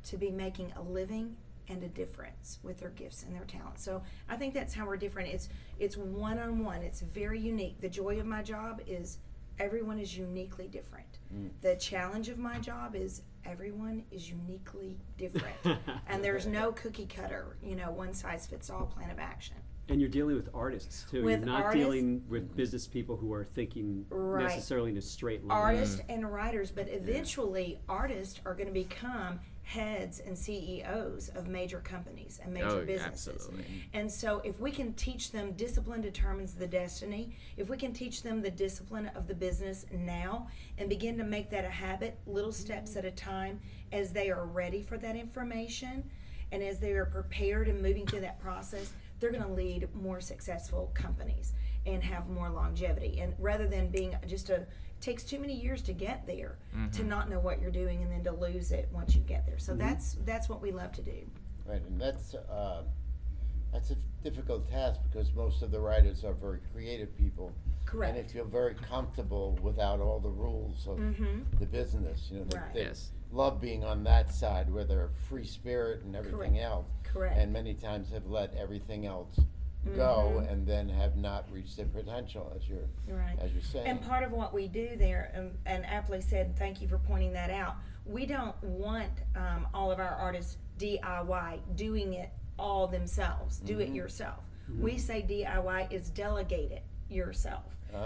to 0.04 0.16
be 0.16 0.30
making 0.30 0.72
a 0.76 0.82
living 0.82 1.36
and 1.68 1.82
a 1.82 1.88
difference 1.88 2.58
with 2.62 2.78
their 2.78 2.90
gifts 2.90 3.24
and 3.24 3.34
their 3.34 3.44
talents. 3.44 3.82
So 3.82 4.02
I 4.28 4.36
think 4.36 4.54
that's 4.54 4.74
how 4.74 4.86
we're 4.86 4.96
different. 4.96 5.32
It's 5.32 5.48
it's 5.78 5.96
one 5.96 6.38
on 6.38 6.64
one. 6.64 6.82
It's 6.82 7.00
very 7.00 7.40
unique. 7.40 7.80
The 7.80 7.88
joy 7.88 8.20
of 8.20 8.26
my 8.26 8.42
job 8.42 8.80
is 8.86 9.18
everyone 9.58 9.98
is 9.98 10.16
uniquely 10.16 10.68
different. 10.68 11.18
Mm. 11.34 11.50
The 11.60 11.76
challenge 11.76 12.28
of 12.28 12.38
my 12.38 12.58
job 12.58 12.94
is 12.94 13.22
everyone 13.44 14.04
is 14.10 14.30
uniquely 14.30 14.98
different. 15.16 15.56
and 16.08 16.24
there's 16.24 16.46
no 16.46 16.72
cookie 16.72 17.06
cutter, 17.06 17.56
you 17.62 17.76
know, 17.76 17.90
one 17.90 18.12
size 18.12 18.46
fits 18.46 18.70
all 18.70 18.86
plan 18.86 19.10
of 19.10 19.18
action. 19.18 19.56
And 19.88 20.00
you're 20.00 20.10
dealing 20.10 20.34
with 20.34 20.48
artists 20.52 21.06
too. 21.08 21.22
With 21.22 21.38
you're 21.40 21.46
not 21.46 21.64
artists- 21.64 21.84
dealing 21.84 22.24
with 22.28 22.48
mm-hmm. 22.48 22.56
business 22.56 22.86
people 22.88 23.16
who 23.16 23.32
are 23.32 23.44
thinking 23.44 24.04
Right. 24.10 24.44
necessarily 24.44 24.90
in 24.90 24.96
a 24.96 25.02
straight 25.02 25.44
line. 25.44 25.56
artists 25.56 26.00
and 26.08 26.30
writers, 26.30 26.70
but 26.72 26.88
eventually 26.88 27.80
artists 27.88 28.40
are 28.44 28.54
going 28.54 28.66
to 28.66 28.72
become 28.72 29.38
heads 29.66 30.20
and 30.20 30.38
CEOs 30.38 31.28
of 31.30 31.48
major 31.48 31.80
companies 31.80 32.38
and 32.40 32.54
major 32.54 32.68
Oh, 32.68 32.84
businesses. 32.86 33.28
absolutely. 33.36 33.64
And 33.92 34.10
so 34.10 34.40
if 34.44 34.60
we 34.60 34.70
can 34.70 34.92
teach 34.94 35.32
them 35.32 35.54
discipline 35.54 36.00
determines 36.00 36.54
the 36.54 36.68
destiny, 36.68 37.36
if 37.56 37.68
we 37.68 37.76
can 37.76 37.92
teach 37.92 38.22
them 38.22 38.42
the 38.42 38.50
discipline 38.50 39.10
of 39.16 39.26
the 39.26 39.34
business 39.34 39.84
now 39.90 40.46
and 40.78 40.88
begin 40.88 41.18
to 41.18 41.24
make 41.24 41.50
that 41.50 41.64
a 41.64 41.68
habit, 41.68 42.16
little 42.28 42.52
steps 42.52 42.94
at 42.94 43.04
a 43.04 43.10
time 43.10 43.58
as 43.90 44.12
they 44.12 44.30
are 44.30 44.46
ready 44.46 44.82
for 44.82 44.96
that 44.98 45.16
information 45.16 46.08
and 46.52 46.62
as 46.62 46.78
they 46.78 46.92
are 46.92 47.06
prepared 47.06 47.66
and 47.66 47.82
moving 47.82 48.06
through 48.06 48.20
that 48.20 48.38
process, 48.40 48.92
they're 49.18 49.32
going 49.32 49.42
to 49.42 49.52
lead 49.52 49.92
more 49.96 50.20
successful 50.20 50.92
companies 50.94 51.54
and 51.86 52.02
have 52.02 52.28
more 52.28 52.50
longevity. 52.50 53.20
And 53.20 53.34
rather 53.38 53.66
than 53.66 53.88
being 53.88 54.16
just 54.26 54.50
a 54.50 54.66
takes 55.00 55.24
too 55.24 55.38
many 55.38 55.54
years 55.54 55.82
to 55.82 55.92
get 55.92 56.26
there 56.26 56.56
to 56.72 56.78
mm-hmm. 56.78 57.08
not 57.08 57.28
know 57.28 57.38
what 57.38 57.60
you're 57.60 57.70
doing 57.70 58.02
and 58.02 58.10
then 58.10 58.24
to 58.24 58.32
lose 58.32 58.72
it 58.72 58.88
once 58.92 59.14
you 59.14 59.20
get 59.20 59.46
there. 59.46 59.58
So 59.58 59.72
mm-hmm. 59.72 59.86
that's 59.86 60.16
that's 60.24 60.48
what 60.48 60.62
we 60.62 60.72
love 60.72 60.92
to 60.92 61.02
do. 61.02 61.18
Right, 61.66 61.82
and 61.82 62.00
that's 62.00 62.34
uh, 62.34 62.82
that's 63.72 63.90
a 63.90 63.96
difficult 64.22 64.68
task 64.70 65.00
because 65.10 65.32
most 65.34 65.62
of 65.62 65.70
the 65.70 65.80
writers 65.80 66.24
are 66.24 66.32
very 66.32 66.60
creative 66.72 67.16
people. 67.16 67.52
Correct. 67.84 68.16
And 68.16 68.24
they 68.24 68.32
feel 68.32 68.44
very 68.44 68.74
comfortable 68.74 69.58
without 69.62 70.00
all 70.00 70.18
the 70.18 70.30
rules 70.30 70.86
of 70.88 70.98
mm-hmm. 70.98 71.40
the 71.60 71.66
business. 71.66 72.28
You 72.32 72.40
know, 72.40 72.44
they, 72.46 72.58
Right. 72.58 72.74
they 72.74 72.82
Yes. 72.82 73.12
love 73.30 73.60
being 73.60 73.84
on 73.84 74.02
that 74.04 74.34
side 74.34 74.72
where 74.72 74.84
they're 74.84 75.10
free 75.28 75.44
spirit 75.44 76.02
and 76.02 76.16
everything 76.16 76.54
Correct. 76.54 76.64
else. 76.64 76.86
Correct. 77.04 77.38
And 77.38 77.52
many 77.52 77.74
times 77.74 78.10
have 78.10 78.26
let 78.26 78.52
everything 78.54 79.06
else 79.06 79.38
go 79.94 80.44
and 80.48 80.66
then 80.66 80.88
have 80.88 81.16
not 81.16 81.44
reached 81.52 81.76
their 81.76 81.86
potential, 81.86 82.52
as 82.56 82.68
you're 82.68 82.88
Right. 83.08 83.38
as 83.40 83.52
you're 83.52 83.62
saying. 83.62 83.86
And 83.86 84.00
part 84.00 84.22
of 84.24 84.32
what 84.32 84.52
we 84.52 84.68
do 84.68 84.96
there, 84.96 85.32
um, 85.36 85.50
and 85.66 85.84
aptly 85.86 86.20
said, 86.20 86.56
thank 86.56 86.80
you 86.82 86.88
for 86.88 86.98
pointing 86.98 87.32
that 87.34 87.50
out. 87.50 87.76
We 88.04 88.26
don't 88.26 88.60
want 88.62 89.10
um, 89.34 89.66
all 89.74 89.90
of 89.90 89.98
our 89.98 90.14
artists 90.16 90.56
DIY 90.78 91.60
doing 91.76 92.14
it 92.14 92.30
all 92.58 92.86
themselves. 92.86 93.58
Do 93.58 93.74
Mm-hmm. 93.74 93.80
it 93.82 93.88
yourself. 93.94 94.40
We 94.80 94.98
say 94.98 95.22
DIY 95.22 95.92
is 95.92 96.10
delegate 96.10 96.72
it 96.72 96.82
yourself 97.08 97.62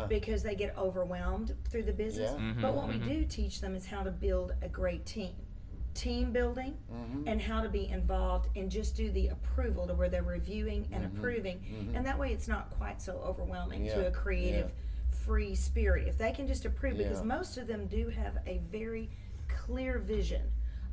because 0.08 0.42
they 0.42 0.54
get 0.54 0.76
overwhelmed 0.76 1.54
through 1.70 1.84
the 1.84 1.92
business. 1.92 2.30
Ah. 2.34 2.38
Yeah. 2.40 2.52
But 2.60 2.74
what 2.74 2.88
we 2.88 2.98
do 2.98 3.24
teach 3.24 3.60
them 3.60 3.74
is 3.74 3.86
how 3.86 4.02
to 4.02 4.10
build 4.10 4.52
a 4.62 4.68
great 4.68 5.04
team. 5.06 5.34
Team 5.94 6.32
building 6.32 6.76
mm-hmm. 6.92 7.26
and 7.26 7.40
how 7.40 7.60
to 7.60 7.68
be 7.68 7.88
involved 7.88 8.48
and 8.56 8.70
just 8.70 8.96
do 8.96 9.10
the 9.10 9.28
approval 9.28 9.86
to 9.86 9.94
where 9.94 10.08
they're 10.08 10.22
reviewing 10.22 10.88
and 10.92 11.04
mm-hmm. 11.04 11.16
approving. 11.18 11.58
Mm-hmm. 11.58 11.96
And 11.96 12.06
that 12.06 12.18
way 12.18 12.32
it's 12.32 12.48
not 12.48 12.70
quite 12.70 13.02
so 13.02 13.20
overwhelming 13.24 13.86
to 13.86 14.06
a 14.06 14.10
creative, 14.10 14.72
free 15.26 15.54
spirit. 15.54 16.06
If 16.08 16.16
they 16.16 16.32
can 16.32 16.46
just 16.46 16.64
approve, 16.64 16.96
because 16.96 17.22
most 17.22 17.58
of 17.58 17.66
them 17.66 17.86
do 17.86 18.08
have 18.08 18.38
a 18.46 18.60
very 18.70 19.10
clear 19.48 19.98
vision 19.98 20.42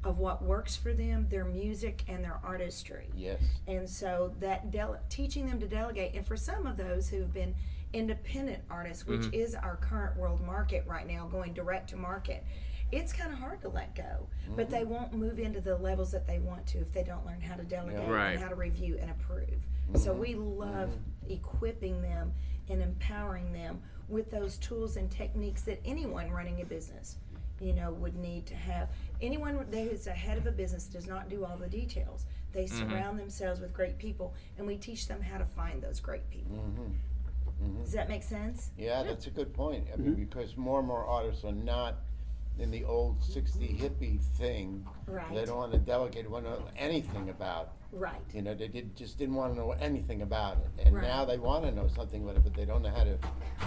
of 0.04 0.20
what 0.20 0.44
works 0.44 0.75
for 0.75 0.94
them, 0.94 1.27
their 1.30 1.46
music 1.46 2.04
and 2.08 2.24
their 2.24 2.39
artistry. 2.44 3.10
Yes. 3.16 3.42
And 3.68 3.89
so 3.89 4.34
that 4.39 4.72
dele- 4.72 5.00
teaching 5.10 5.46
them 5.46 5.60
to 5.60 5.68
delegate, 5.68 6.16
and 6.16 6.25
for 6.25 6.38
some 6.38 6.66
of 6.66 6.77
those 6.77 7.10
who've 7.10 7.34
been 7.34 7.54
independent 7.94 8.63
artists, 8.70 9.08
which 9.08 9.25
is 9.34 9.56
our 9.56 9.77
current 9.77 10.18
world 10.18 10.46
market 10.46 10.84
right 10.88 11.08
now, 11.08 11.25
going 11.25 11.54
direct 11.54 11.89
to 11.89 11.98
market, 11.98 12.44
it's 12.91 13.12
kind 13.13 13.32
of 13.32 13.39
hard 13.39 13.62
to 13.62 13.70
let 13.70 13.96
go. 13.96 14.27
But 14.56 14.67
mm-hmm. 14.67 14.75
they 14.75 14.84
won't 14.86 15.13
move 15.13 15.39
into 15.39 15.62
the 15.62 15.75
levels 15.77 16.12
that 16.12 16.25
they 16.27 16.39
want 16.39 16.65
to 16.67 16.79
if 16.79 16.91
they 16.94 17.03
don't 17.03 17.25
learn 17.25 17.41
how 17.41 17.56
to 17.56 17.63
delegate 17.63 18.08
Right. 18.08 18.32
and 18.34 18.39
how 18.41 18.50
to 18.50 18.56
review 18.56 18.98
and 19.01 19.12
approve. 19.12 19.60
So 19.96 20.12
mm-hmm. 20.12 20.20
we 20.20 20.36
love 20.36 20.89
mm-hmm. 20.89 21.34
equipping 21.34 22.01
them 22.01 22.34
and 22.70 22.82
empowering 22.82 23.51
them 23.53 23.82
with 24.08 24.32
those 24.32 24.58
tools 24.58 24.98
and 24.98 25.12
techniques 25.12 25.63
that 25.63 25.79
anyone 25.86 26.29
running 26.32 26.62
a 26.62 26.65
business 26.65 27.17
you 27.60 27.74
know 27.74 27.91
would 27.91 28.15
need 28.15 28.46
to 28.46 28.56
have. 28.56 28.89
Anyone 29.22 29.58
that 29.58 29.74
is 29.74 30.08
ahead 30.08 30.38
of 30.38 30.46
a 30.46 30.51
business 30.51 30.86
does 30.86 31.08
not 31.08 31.27
do 31.27 31.44
all 31.44 31.58
the 31.58 31.67
details. 31.67 32.25
They 32.53 32.67
surround 32.67 33.20
themselves 33.20 33.60
with 33.60 33.74
great 33.74 33.98
people 33.98 34.34
and 34.58 34.67
we 34.67 34.77
teach 34.77 35.08
them 35.08 35.22
how 35.22 35.38
to 35.38 35.46
find 35.46 35.82
those 35.82 36.00
great 36.00 36.29
people. 36.29 36.63
Does 37.84 37.94
that 37.94 38.08
make 38.10 38.24
sense? 38.24 38.70
Yeah, 38.77 39.01
that's 39.03 39.25
a 39.27 39.32
good 39.32 39.53
point. 39.53 39.88
I 39.91 39.98
mean, 39.98 40.12
Mm-hmm. 40.12 40.24
because 40.25 40.56
more 40.56 40.79
and 40.79 40.88
more 40.88 41.03
artists 41.06 41.44
are 41.44 41.51
not 41.51 41.96
in 42.60 42.72
the 42.72 42.84
old 42.84 43.24
60 43.24 43.68
hippie 43.68 44.20
thing. 44.38 44.86
Right. 45.08 45.34
They 45.34 45.46
don't 45.46 45.58
want 45.58 45.72
to 45.74 45.78
delegate, 45.78 46.30
want 46.30 46.46
to 46.46 46.52
know 46.52 46.68
anything 46.78 47.30
about. 47.30 47.74
right 47.92 48.20
You 48.34 48.42
know, 48.42 48.54
they 48.54 48.68
did, 48.68 48.96
just 48.96 49.18
didn't 49.18 49.36
want 49.36 49.54
to 49.54 49.60
know 49.60 49.72
anything 49.72 50.22
about 50.22 50.58
it. 50.58 50.86
And 50.86 50.96
Right. 50.96 51.04
now 51.08 51.24
they 51.26 51.38
want 51.38 51.64
to 51.66 51.72
know 51.72 51.88
something 51.88 52.24
about 52.24 52.36
it, 52.38 52.44
but 52.44 52.54
they 52.54 52.66
don't 52.66 52.82
know 52.82 52.90
how 52.90 53.04
to 53.04 53.18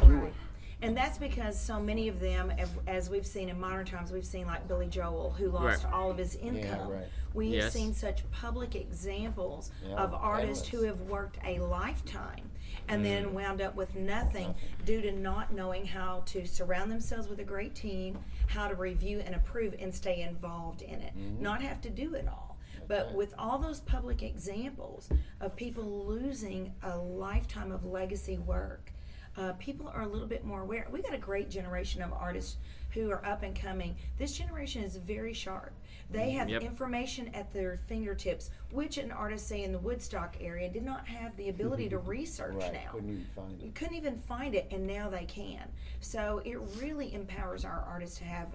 do 0.02 0.06
Right. 0.14 0.28
it. 0.28 0.34
And 0.82 0.96
that's 0.96 1.18
because 1.18 1.58
so 1.60 1.78
many 1.78 2.08
of 2.08 2.20
them, 2.20 2.50
as- 2.52 2.70
as 2.86 3.10
we've 3.10 3.26
seen 3.26 3.48
in 3.48 3.60
modern 3.60 3.84
times, 3.84 4.10
we've 4.12 4.24
seen 4.24 4.46
like 4.46 4.66
Billy 4.66 4.86
Joel, 4.86 5.30
who 5.30 5.50
lost 5.50 5.84
Right. 5.84 5.92
all 5.92 6.10
of 6.10 6.16
his 6.18 6.36
income. 6.36 6.90
right. 6.90 7.08
We've 7.34 7.54
Yes. 7.54 7.72
seen 7.72 7.94
such 7.94 8.28
public 8.32 8.74
examples 8.74 9.70
Yeah, 9.86 9.94
of 9.96 10.14
artists 10.14 10.66
who 10.68 10.82
have 10.82 11.02
worked 11.02 11.38
a 11.44 11.60
lifetime 11.60 12.50
and 12.88 13.04
then 13.04 13.26
mm. 13.26 13.32
wound 13.32 13.60
up 13.60 13.76
with 13.76 13.94
nothing 13.94 14.54
due 14.84 15.00
to 15.00 15.12
not 15.12 15.52
knowing 15.52 15.84
how 15.86 16.22
to 16.26 16.44
surround 16.46 16.90
themselves 16.90 17.28
with 17.28 17.38
a 17.38 17.44
great 17.44 17.74
team, 17.74 18.18
how 18.48 18.66
to 18.68 18.74
review 18.74 19.20
and 19.20 19.34
approve 19.34 19.74
and 19.78 19.94
stay 19.94 20.22
involved 20.22 20.82
in 20.82 21.00
it, 21.00 21.16
mm-hmm. 21.16 21.42
not 21.42 21.62
have 21.62 21.80
to 21.82 21.90
do 21.90 22.14
it 22.14 22.26
all. 22.26 22.56
But 22.88 23.14
with 23.14 23.32
all 23.38 23.58
those 23.58 23.78
public 23.80 24.22
examples 24.24 25.08
of 25.40 25.54
people 25.54 25.84
losing 25.84 26.74
a 26.82 26.96
lifetime 26.96 27.70
of 27.70 27.84
legacy 27.84 28.38
work, 28.38 28.92
uh, 29.36 29.52
people 29.58 29.88
are 29.94 30.02
a 30.02 30.06
little 30.08 30.26
bit 30.26 30.44
more 30.44 30.62
aware. 30.62 30.86
We 30.90 31.02
got 31.02 31.14
a 31.14 31.18
great 31.18 31.50
generation 31.50 32.02
of 32.02 32.12
artists 32.12 32.56
who 32.90 33.10
are 33.10 33.24
up 33.24 33.42
and 33.44 33.54
coming. 33.54 33.94
This 34.18 34.32
generation 34.32 34.82
is 34.82 34.96
very 34.96 35.32
sharp. 35.32 35.72
They 36.10 36.30
have 36.32 36.48
Yep. 36.48 36.62
information 36.62 37.28
at 37.34 37.52
their 37.52 37.76
fingertips, 37.76 38.50
which 38.72 38.98
an 38.98 39.12
artist, 39.12 39.46
say 39.46 39.62
in 39.62 39.70
the 39.70 39.78
Woodstock 39.78 40.36
area, 40.40 40.68
did 40.68 40.82
not 40.84 41.06
have 41.06 41.36
the 41.36 41.48
ability 41.50 41.88
to 41.90 41.98
research 42.16 42.54
Right. 42.56 42.72
now 42.72 42.90
Couldn't 42.92 43.10
even 43.10 43.26
find 43.36 43.60
you 43.62 43.68
it. 43.68 43.74
couldn't 43.76 43.96
even 43.96 44.18
find 44.18 44.54
it 44.56 44.66
and 44.72 44.86
now 44.86 45.08
they 45.08 45.24
can 45.26 45.68
so 46.00 46.42
it 46.44 46.56
really 46.80 47.14
empowers 47.14 47.64
our 47.64 47.84
artists 47.88 48.18
to 48.18 48.24
have 48.24 48.48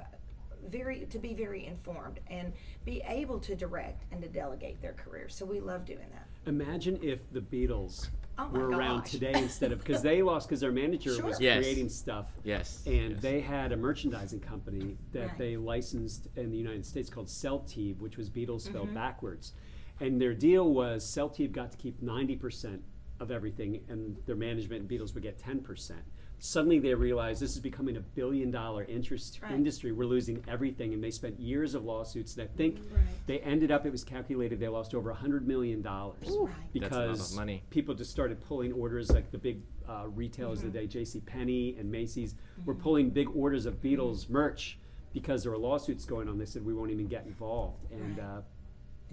very 0.67 1.05
to 1.11 1.19
be 1.19 1.33
very 1.33 1.65
informed 1.65 2.19
and 2.29 2.51
be 2.85 3.01
able 3.07 3.39
to 3.39 3.55
direct 3.55 4.03
and 4.11 4.21
to 4.21 4.27
delegate 4.27 4.81
their 4.81 4.93
career 4.93 5.29
so 5.29 5.45
we 5.45 5.59
love 5.61 5.85
doing 5.85 6.07
that 6.11 6.27
Imagine 6.49 6.99
if 7.01 7.19
the 7.31 7.39
Beatles 7.39 8.09
Oh 8.37 8.47
my 8.49 8.59
were 8.59 8.69
around 8.69 9.05
today 9.05 9.33
instead 9.35 9.71
of 9.71 9.79
because 9.79 10.01
they 10.01 10.21
lost 10.21 10.47
because 10.49 10.59
their 10.59 10.71
manager 10.71 11.13
Sure. 11.15 11.25
was 11.25 11.39
Yes. 11.39 11.63
creating 11.63 11.89
stuff. 11.89 12.27
Yes. 12.43 12.83
And 12.85 13.11
yes. 13.11 13.21
they 13.21 13.39
had 13.41 13.71
a 13.71 13.77
merchandising 13.77 14.41
company 14.41 14.97
that 15.13 15.27
Right. 15.29 15.37
they 15.37 15.57
licensed 15.57 16.27
in 16.35 16.51
the 16.51 16.57
United 16.57 16.85
States 16.85 17.09
called 17.09 17.27
Seltaeb, 17.27 17.99
which 17.99 18.17
was 18.17 18.29
Beatles 18.29 18.61
spelled 18.61 18.87
Mm-hmm. 18.87 18.95
backwards. 18.95 19.53
And 20.01 20.19
their 20.19 20.33
deal 20.33 20.73
was 20.73 21.05
Seltaeb 21.05 21.53
got 21.53 21.71
to 21.71 21.77
keep 21.77 22.01
90% 22.01 22.83
of 23.21 23.31
everything, 23.31 23.81
and 23.87 24.17
their 24.25 24.35
management 24.35 24.81
and 24.81 24.89
Beatles 24.89 25.13
would 25.13 25.23
get 25.23 25.37
10%. 25.39 26.03
Suddenly 26.39 26.79
they 26.79 26.93
realized 26.93 27.41
this 27.41 27.53
is 27.55 27.59
becoming 27.61 27.97
a 27.97 28.01
billion 28.01 28.51
dollar 28.51 28.83
interest 28.83 29.39
Right. 29.41 29.51
industry. 29.53 29.91
We're 29.91 30.05
losing 30.05 30.43
everything. 30.47 30.93
And 30.93 31.03
they 31.03 31.11
spent 31.11 31.39
years 31.39 31.73
of 31.75 31.85
lawsuits. 31.85 32.37
And 32.37 32.43
I 32.47 32.51
think 32.57 32.77
Right. 32.93 33.01
they 33.25 33.39
ended 33.39 33.71
up, 33.71 33.85
it 33.85 33.91
was 33.91 34.03
calculated, 34.03 34.59
they 34.59 34.67
lost 34.67 34.93
over 34.93 35.09
$100 35.11 35.45
million. 35.45 35.81
Right. 35.81 36.13
That's 36.21 36.31
a 36.31 36.39
lot 36.39 36.49
of 36.49 36.71
Because 36.73 37.35
money. 37.35 37.63
people 37.69 37.95
just 37.95 38.11
started 38.11 38.39
pulling 38.41 38.73
orders 38.73 39.11
like 39.11 39.31
the 39.31 39.37
big 39.37 39.61
uh, 39.87 40.07
retailers 40.13 40.59
Mm-hmm. 40.59 40.67
of 40.67 40.73
the 40.73 40.79
day, 40.79 40.87
J.C. 40.87 41.19
Penney 41.21 41.75
and 41.79 41.91
Macy's, 41.91 42.35
were 42.65 42.75
pulling 42.75 43.09
big 43.11 43.29
orders 43.35 43.65
of 43.65 43.81
Beatles 43.81 44.29
merch 44.29 44.77
because 45.13 45.43
there 45.43 45.51
were 45.51 45.57
lawsuits 45.57 46.05
going 46.05 46.27
on. 46.27 46.37
They 46.37 46.45
said 46.45 46.65
we 46.65 46.73
won't 46.73 46.91
even 46.91 47.07
get 47.07 47.25
involved, 47.25 47.85
and 47.91 48.17
Right. 48.17 48.25
uh, 48.25 48.41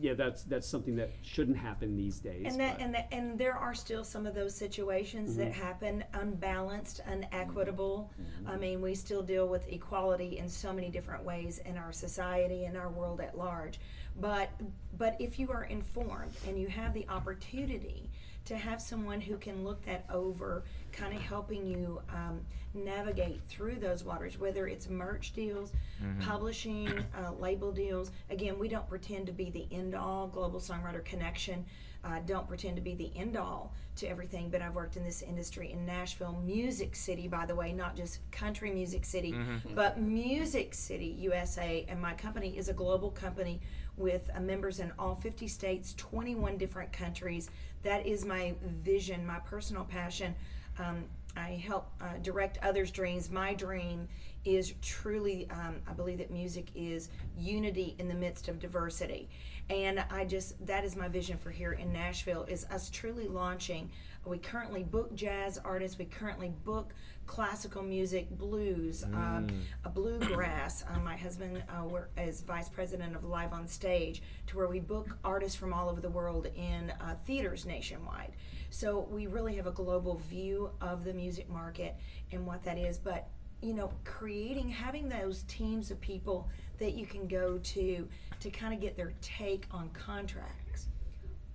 yeah, 0.03 0.15
that's 0.15 0.43
that's 0.43 0.67
something 0.67 0.97
that 0.97 1.11
shouldn't 1.23 1.57
happen 1.57 1.97
these 1.97 2.19
days. 2.19 2.47
and 2.47 2.59
that 2.59 2.79
but- 2.79 2.85
and 2.85 2.95
that, 2.95 3.09
and 3.13 3.39
there 3.39 3.55
are 3.55 3.75
still 3.75 4.03
some 4.03 4.27
of 4.27 4.35
those 4.35 4.55
situations 4.55 5.37
that 5.37 5.53
mm-hmm. 5.53 5.63
happen 5.63 6.05
unbalanced 6.15 7.01
unequitable. 7.07 8.11
Mm-hmm. 8.21 8.51
I 8.51 8.57
mean 8.57 8.83
we 8.83 8.95
still 8.95 9.23
deal 9.23 9.47
with 9.47 9.67
equality 9.69 10.39
in 10.39 10.49
so 10.49 10.73
many 10.73 10.91
different 10.91 11.25
ways 11.25 11.59
in 11.65 11.79
our 11.79 11.93
society 11.93 12.65
and 12.65 12.77
our 12.77 12.89
world 12.89 13.21
at 13.21 13.39
large 13.39 13.79
but 14.21 14.51
but 14.99 15.17
if 15.19 15.39
you 15.39 15.51
are 15.51 15.65
informed 15.65 16.33
and 16.47 16.59
you 16.59 16.69
have 16.69 16.93
the 16.95 17.07
opportunity 17.09 18.11
to 18.45 18.57
have 18.57 18.81
someone 18.81 19.21
who 19.21 19.37
can 19.37 19.65
look 19.65 19.85
that 19.87 20.05
over 20.13 20.65
kind 20.91 21.15
of 21.15 21.23
helping 21.23 21.67
you 21.67 22.01
um, 22.11 22.41
navigate 22.75 23.41
through 23.49 23.77
those 23.77 24.05
waters 24.05 24.39
whether 24.39 24.67
it's 24.67 24.89
merch 24.89 25.33
deals 25.33 25.73
publishing 26.21 26.89
uh, 26.89 27.33
label 27.39 27.71
deals 27.73 28.11
again 28.31 28.59
we 28.59 28.69
don't 28.69 28.89
pretend 28.89 29.27
to 29.27 29.33
be 29.33 29.51
the 29.51 29.67
end 29.71 29.95
all 29.95 30.27
global 30.27 30.61
songwriter 30.61 31.05
connection 31.05 31.65
uh, 32.05 32.19
don't 32.27 32.49
pretend 32.49 32.77
to 32.77 32.83
be 32.83 32.95
the 32.95 33.11
end 33.17 33.37
all 33.37 33.73
to 33.97 34.07
everything 34.07 34.49
but 34.49 34.63
i've 34.63 34.75
worked 34.75 34.97
in 34.97 35.05
this 35.05 35.23
industry 35.23 35.71
in 35.73 35.85
nashville 35.85 36.41
music 36.45 36.97
city 36.97 37.29
by 37.29 37.45
the 37.45 37.55
way 37.55 37.73
not 37.73 37.95
just 37.97 38.19
country 38.31 38.71
music 38.71 39.05
city 39.05 39.33
but 39.75 40.01
music 40.01 40.75
city 40.75 41.17
usa 41.19 41.85
and 41.89 42.01
my 42.01 42.15
company 42.15 42.57
is 42.57 42.69
a 42.69 42.73
global 42.73 43.11
company 43.11 43.61
with 43.97 44.31
uh, 44.35 44.41
members 44.41 44.81
in 44.81 44.91
all 44.99 45.15
50 45.15 45.47
states 45.47 45.95
21 45.99 46.57
different 46.57 46.93
countries 46.93 47.51
that 47.83 48.07
is 48.07 48.25
my 48.25 48.55
vision 48.63 49.27
my 49.27 49.39
personal 49.41 49.85
passion 49.85 50.35
um, 50.79 51.05
I 51.37 51.63
help 51.67 51.91
uh, 52.01 52.19
direct 52.23 52.59
others' 52.63 52.91
dreams. 52.91 53.31
My 53.31 53.55
dream 53.55 54.09
is 54.45 54.75
truly, 54.83 55.49
um, 55.51 55.77
I 55.89 55.93
believe 55.93 56.19
that 56.19 56.31
music 56.31 56.67
is 56.75 57.09
unity 57.39 57.95
in 57.99 58.09
the 58.09 58.15
midst 58.15 58.49
of 58.49 58.59
diversity. 58.59 59.29
And 59.71 60.05
I 60.11 60.25
just, 60.25 60.65
that 60.67 60.85
is 60.85 60.97
my 60.97 61.09
vision 61.09 61.39
for 61.39 61.51
here 61.51 61.73
in 61.73 61.93
Nashville, 61.93 62.45
is 62.45 62.67
us 62.67 62.91
truly 62.91 63.27
launching. 63.29 63.91
We 64.25 64.39
currently 64.39 64.83
book 64.83 65.15
jazz 65.15 65.59
artists, 65.65 65.99
we 65.99 66.05
currently 66.05 66.53
book 66.65 66.95
classical 67.27 67.83
music, 67.83 68.31
blues, 68.31 69.05
um, 69.05 69.47
a 69.85 69.89
bluegrass. 69.89 70.85
Uh, 70.89 70.99
my 71.01 71.17
husband 71.17 71.63
uh, 71.69 72.21
is 72.21 72.41
vice 72.43 72.69
president 72.69 73.17
of 73.17 73.25
Live 73.25 73.53
on 73.53 73.67
Stage, 73.67 74.23
to 74.49 74.57
where 74.57 74.69
we 74.69 74.81
book 74.81 75.17
artists 75.25 75.57
from 75.57 75.73
all 75.73 75.89
over 75.89 76.01
the 76.01 76.11
world 76.11 76.47
in 76.55 76.93
uh, 77.01 77.15
theaters 77.27 77.65
nationwide. 77.65 78.33
So 78.71 79.07
we 79.11 79.27
really 79.27 79.57
have 79.57 79.67
a 79.67 79.73
global 79.73 80.19
view 80.29 80.71
of 80.81 81.05
the 81.05 81.13
music 81.13 81.49
market 81.49 81.97
and 82.31 82.47
what 82.47 82.63
that 82.65 82.79
is. 82.79 82.99
But 82.99 83.29
you 83.63 83.75
know, 83.75 83.93
creating, 84.05 84.69
having 84.69 85.09
those 85.09 85.45
teams 85.45 85.93
of 85.93 86.01
people 86.01 86.49
that 86.83 86.95
you 86.95 87.07
can 87.07 87.29
go 87.29 87.59
to 87.59 88.09
to 88.41 88.51
kind 88.51 88.75
of 88.75 88.81
get 88.81 88.97
their 88.97 89.13
take 89.23 89.67
on 89.71 89.89
contracts, 89.91 90.89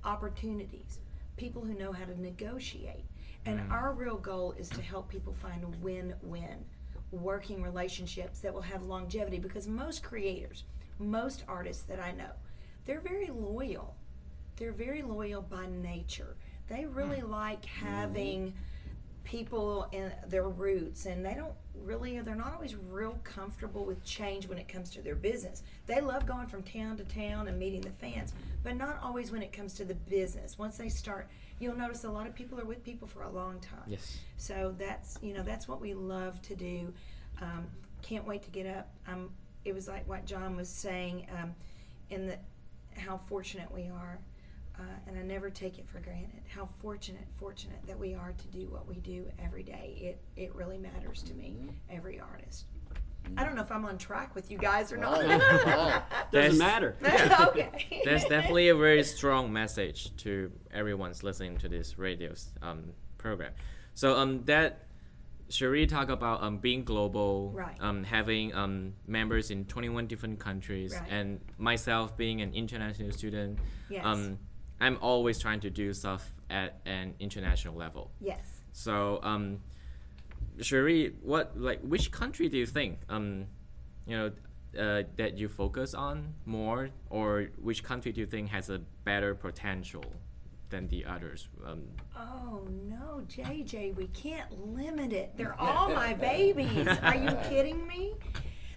opportunities, 0.05 1.00
people 1.36 1.62
who 1.62 1.74
know 1.74 1.91
how 1.91 2.05
to 2.05 2.19
negotiate. 2.22 3.03
And 3.46 3.60
mm. 3.60 3.69
our 3.69 3.91
real 3.91 4.15
goal 4.15 4.53
is 4.57 4.69
to 4.69 4.81
help 4.81 5.10
people 5.10 5.34
find 5.34 5.65
win 5.84 6.13
win 6.24 6.63
working 7.12 7.62
relationships 7.62 8.39
that 8.39 8.53
will 8.53 8.62
have 8.62 8.84
longevity 8.84 9.38
because 9.38 9.67
most 9.67 10.01
creators, 10.01 10.63
most 10.98 11.43
artists 11.48 11.84
that 11.84 12.00
I 12.00 12.13
know, 12.13 12.31
they're 12.86 13.01
very 13.01 13.27
loyal. 13.27 13.96
They're 14.55 14.72
very 14.72 15.01
loyal 15.01 15.41
by 15.41 15.65
nature. 15.67 16.38
They 16.69 16.86
really 16.86 17.17
mm. 17.17 17.29
like 17.29 17.65
mm-hmm. 17.65 17.86
having 17.86 18.53
people 19.25 19.89
and 19.91 20.13
their 20.29 20.48
roots 20.48 21.05
and 21.05 21.25
they 21.25 21.34
don't 21.34 21.53
really 21.88 22.20
they're 22.22 22.36
not 22.36 22.53
always 22.53 22.75
real 22.75 23.17
comfortable 23.24 23.86
with 23.86 24.03
change 24.03 24.48
when 24.48 24.58
it 24.58 24.67
comes 24.67 24.89
to 24.91 25.01
their 25.01 25.15
business. 25.15 25.63
They 25.86 26.01
love 26.01 26.25
going 26.25 26.48
from 26.48 26.63
town 26.63 26.98
to 26.98 27.03
town 27.06 27.48
and 27.48 27.58
meeting 27.58 27.82
the 27.82 27.89
fans 27.89 28.34
but 28.63 28.75
not 28.75 29.00
always 29.01 29.32
when 29.32 29.41
it 29.41 29.53
comes 29.53 29.74
to 29.75 29.86
the 29.86 29.96
business. 29.96 30.58
Once 30.58 30.77
they 30.77 30.89
start 30.89 31.27
you'll 31.60 31.77
notice 31.77 32.03
a 32.03 32.10
lot 32.10 32.27
of 32.27 32.36
people 32.36 32.60
are 32.60 32.65
with 32.65 32.84
people 32.84 33.08
for 33.08 33.24
a 33.24 33.29
long 33.29 33.60
time. 33.60 33.79
Yes. 33.88 34.17
so 34.38 34.75
that's 34.77 35.17
you 35.22 35.34
know 35.34 35.44
that's 35.44 35.67
what 35.67 35.82
we 35.82 35.94
love 35.94 36.41
to 36.44 36.56
do. 36.56 36.94
Um, 37.41 37.65
can't 38.01 38.27
wait 38.27 38.44
to 38.44 38.50
get 38.51 38.67
up. 38.67 38.89
Um, 39.08 39.29
it 39.65 39.74
was 39.74 39.88
like 39.88 40.08
what 40.08 40.25
john 40.25 40.56
was 40.56 40.70
saying 40.70 41.27
um, 41.38 41.53
in 42.10 42.27
the 42.27 42.38
how 42.96 43.17
fortunate 43.17 43.72
we 43.72 43.84
are 43.89 44.17
uh, 44.79 44.84
and 45.07 45.17
I 45.17 45.22
never 45.24 45.50
take 45.50 45.79
it 45.79 45.88
for 45.88 46.00
granted 46.00 46.41
how 46.53 46.67
fortunate, 46.81 47.25
fortunate 47.39 47.79
that 47.88 47.98
we 47.98 48.13
are 48.13 48.34
to 48.38 48.48
do 48.48 48.67
what 48.69 48.88
we 48.88 48.96
do 48.96 49.25
every 49.43 49.63
day. 49.63 49.98
It 50.36 50.41
it 50.41 50.55
really 50.55 50.77
matters 50.77 51.24
to 51.24 51.34
me, 51.34 51.57
every 51.89 52.19
artist. 52.19 52.65
I 53.36 53.43
don't 53.43 53.55
know 53.55 53.62
if 53.62 53.72
I'm 53.74 53.84
on 53.84 53.98
track 53.98 54.36
with 54.36 54.50
you 54.50 54.57
guys 54.57 54.93
or 54.93 54.98
not. 54.98 55.17
Fine, 55.17 55.39
fine. 55.41 56.01
Doesn't 56.31 56.31
That's- 56.31 56.57
matter. 56.57 56.96
okay. 57.50 58.01
That's 58.05 58.24
definitely 58.25 58.69
a 58.69 58.75
very 58.75 59.03
strong 59.03 59.51
message 59.51 60.15
to 60.17 60.50
everyone's 60.74 61.24
listening 61.24 61.57
to 61.57 61.67
this 61.67 61.98
radio 61.98 62.34
um, 62.62 62.93
program. 63.17 63.51
So 63.96 64.15
um 64.15 64.43
that 64.46 64.84
Sheree 65.50 65.88
talk 65.89 66.10
about 66.10 66.41
um 66.43 66.60
being 66.60 66.84
global, 66.86 67.51
Right. 67.53 67.75
um 67.81 68.03
having 68.05 68.53
um 68.53 68.93
members 69.07 69.50
in 69.51 69.65
21 69.65 70.07
different 70.07 70.39
countries, 70.39 70.93
Right. 70.93 71.10
and 71.12 71.39
myself 71.57 72.15
being 72.15 72.41
an 72.41 72.53
international 72.53 73.12
student. 73.12 73.60
Yes. 73.89 74.05
Um, 74.05 74.38
I'm 74.79 74.98
always 75.01 75.39
trying 75.39 75.60
to 75.62 75.69
do 75.69 75.93
stuff 75.93 76.34
at 76.50 76.79
an 76.86 77.15
international 77.19 77.75
level. 77.75 78.12
yes. 78.22 78.62
So, 78.74 79.19
um, 79.24 79.60
Sheree, 80.60 81.13
what 81.24 81.60
like 81.60 81.81
which 81.81 82.12
country 82.12 82.48
do 82.48 82.57
you 82.57 82.65
think 82.67 83.00
um, 83.10 83.48
you 84.05 84.15
know, 84.17 84.31
uh, 84.79 85.03
that 85.15 85.38
you 85.38 85.48
focus 85.48 85.93
on 85.93 86.34
more, 86.46 86.89
or 87.10 87.48
which 87.60 87.84
country 87.84 88.12
do 88.12 88.22
you 88.22 88.27
think 88.27 88.50
has 88.50 88.69
a 88.69 88.79
better 89.03 89.34
potential 89.34 90.03
than 90.69 90.88
the 90.89 91.05
others? 91.05 91.48
Um, 91.65 91.84
Oh 92.15 92.67
no, 92.88 93.22
JJ, 93.27 93.96
we 93.96 94.07
can't 94.07 94.75
limit 94.75 95.12
it. 95.12 95.34
They're 95.38 95.60
all 95.60 95.89
my 95.89 96.13
babies. 96.31 96.88
Are 96.88 97.15
you 97.15 97.36
kidding 97.50 97.86
me? 97.88 98.13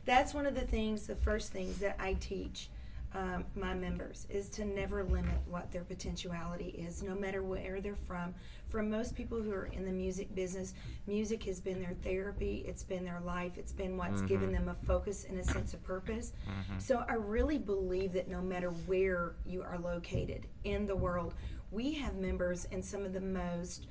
That's 0.07 0.33
one 0.33 0.47
of 0.47 0.55
the 0.55 0.67
things, 0.67 1.07
the 1.07 1.17
first 1.17 1.53
things 1.53 1.79
that 1.79 1.97
I 1.99 2.15
teach 2.15 2.71
um, 3.15 3.45
my 3.57 3.75
members 3.75 4.27
is 4.31 4.49
to 4.51 4.65
never 4.65 5.03
limit 5.03 5.35
what 5.47 5.73
their 5.73 5.83
potentiality 5.83 6.69
is, 6.69 7.03
no 7.03 7.15
matter 7.15 7.43
where 7.43 7.81
they're 7.81 7.97
from. 7.97 8.35
For 8.69 8.83
most 8.83 9.17
people 9.17 9.43
who 9.43 9.51
are 9.53 9.67
in 9.67 9.85
the 9.85 9.91
music 9.91 10.33
business, 10.35 10.75
music 11.09 11.43
has 11.45 11.61
been 11.61 11.83
their 11.83 11.95
therapy, 12.03 12.65
it's 12.69 12.85
been 12.85 13.05
their 13.05 13.21
life, 13.25 13.59
it's 13.59 13.73
been 13.73 13.97
what's 13.97 14.21
given 14.29 14.53
them 14.53 14.69
a 14.69 14.75
focus 14.87 15.27
and 15.29 15.41
a 15.41 15.45
sense 15.45 15.75
of 15.75 15.83
purpose. 15.83 16.33
So 16.79 17.05
I 17.09 17.15
really 17.15 17.59
believe 17.59 18.13
that 18.13 18.29
no 18.29 18.41
matter 18.41 18.71
where 18.71 19.35
you 19.45 19.63
are 19.63 19.79
located 19.79 20.47
in 20.63 20.87
the 20.87 20.95
world, 20.97 21.35
we 21.73 21.93
have 21.95 22.15
members 22.15 22.67
in 22.67 22.81
some 22.83 23.05
of 23.05 23.13
the 23.13 23.21
most 23.21 23.89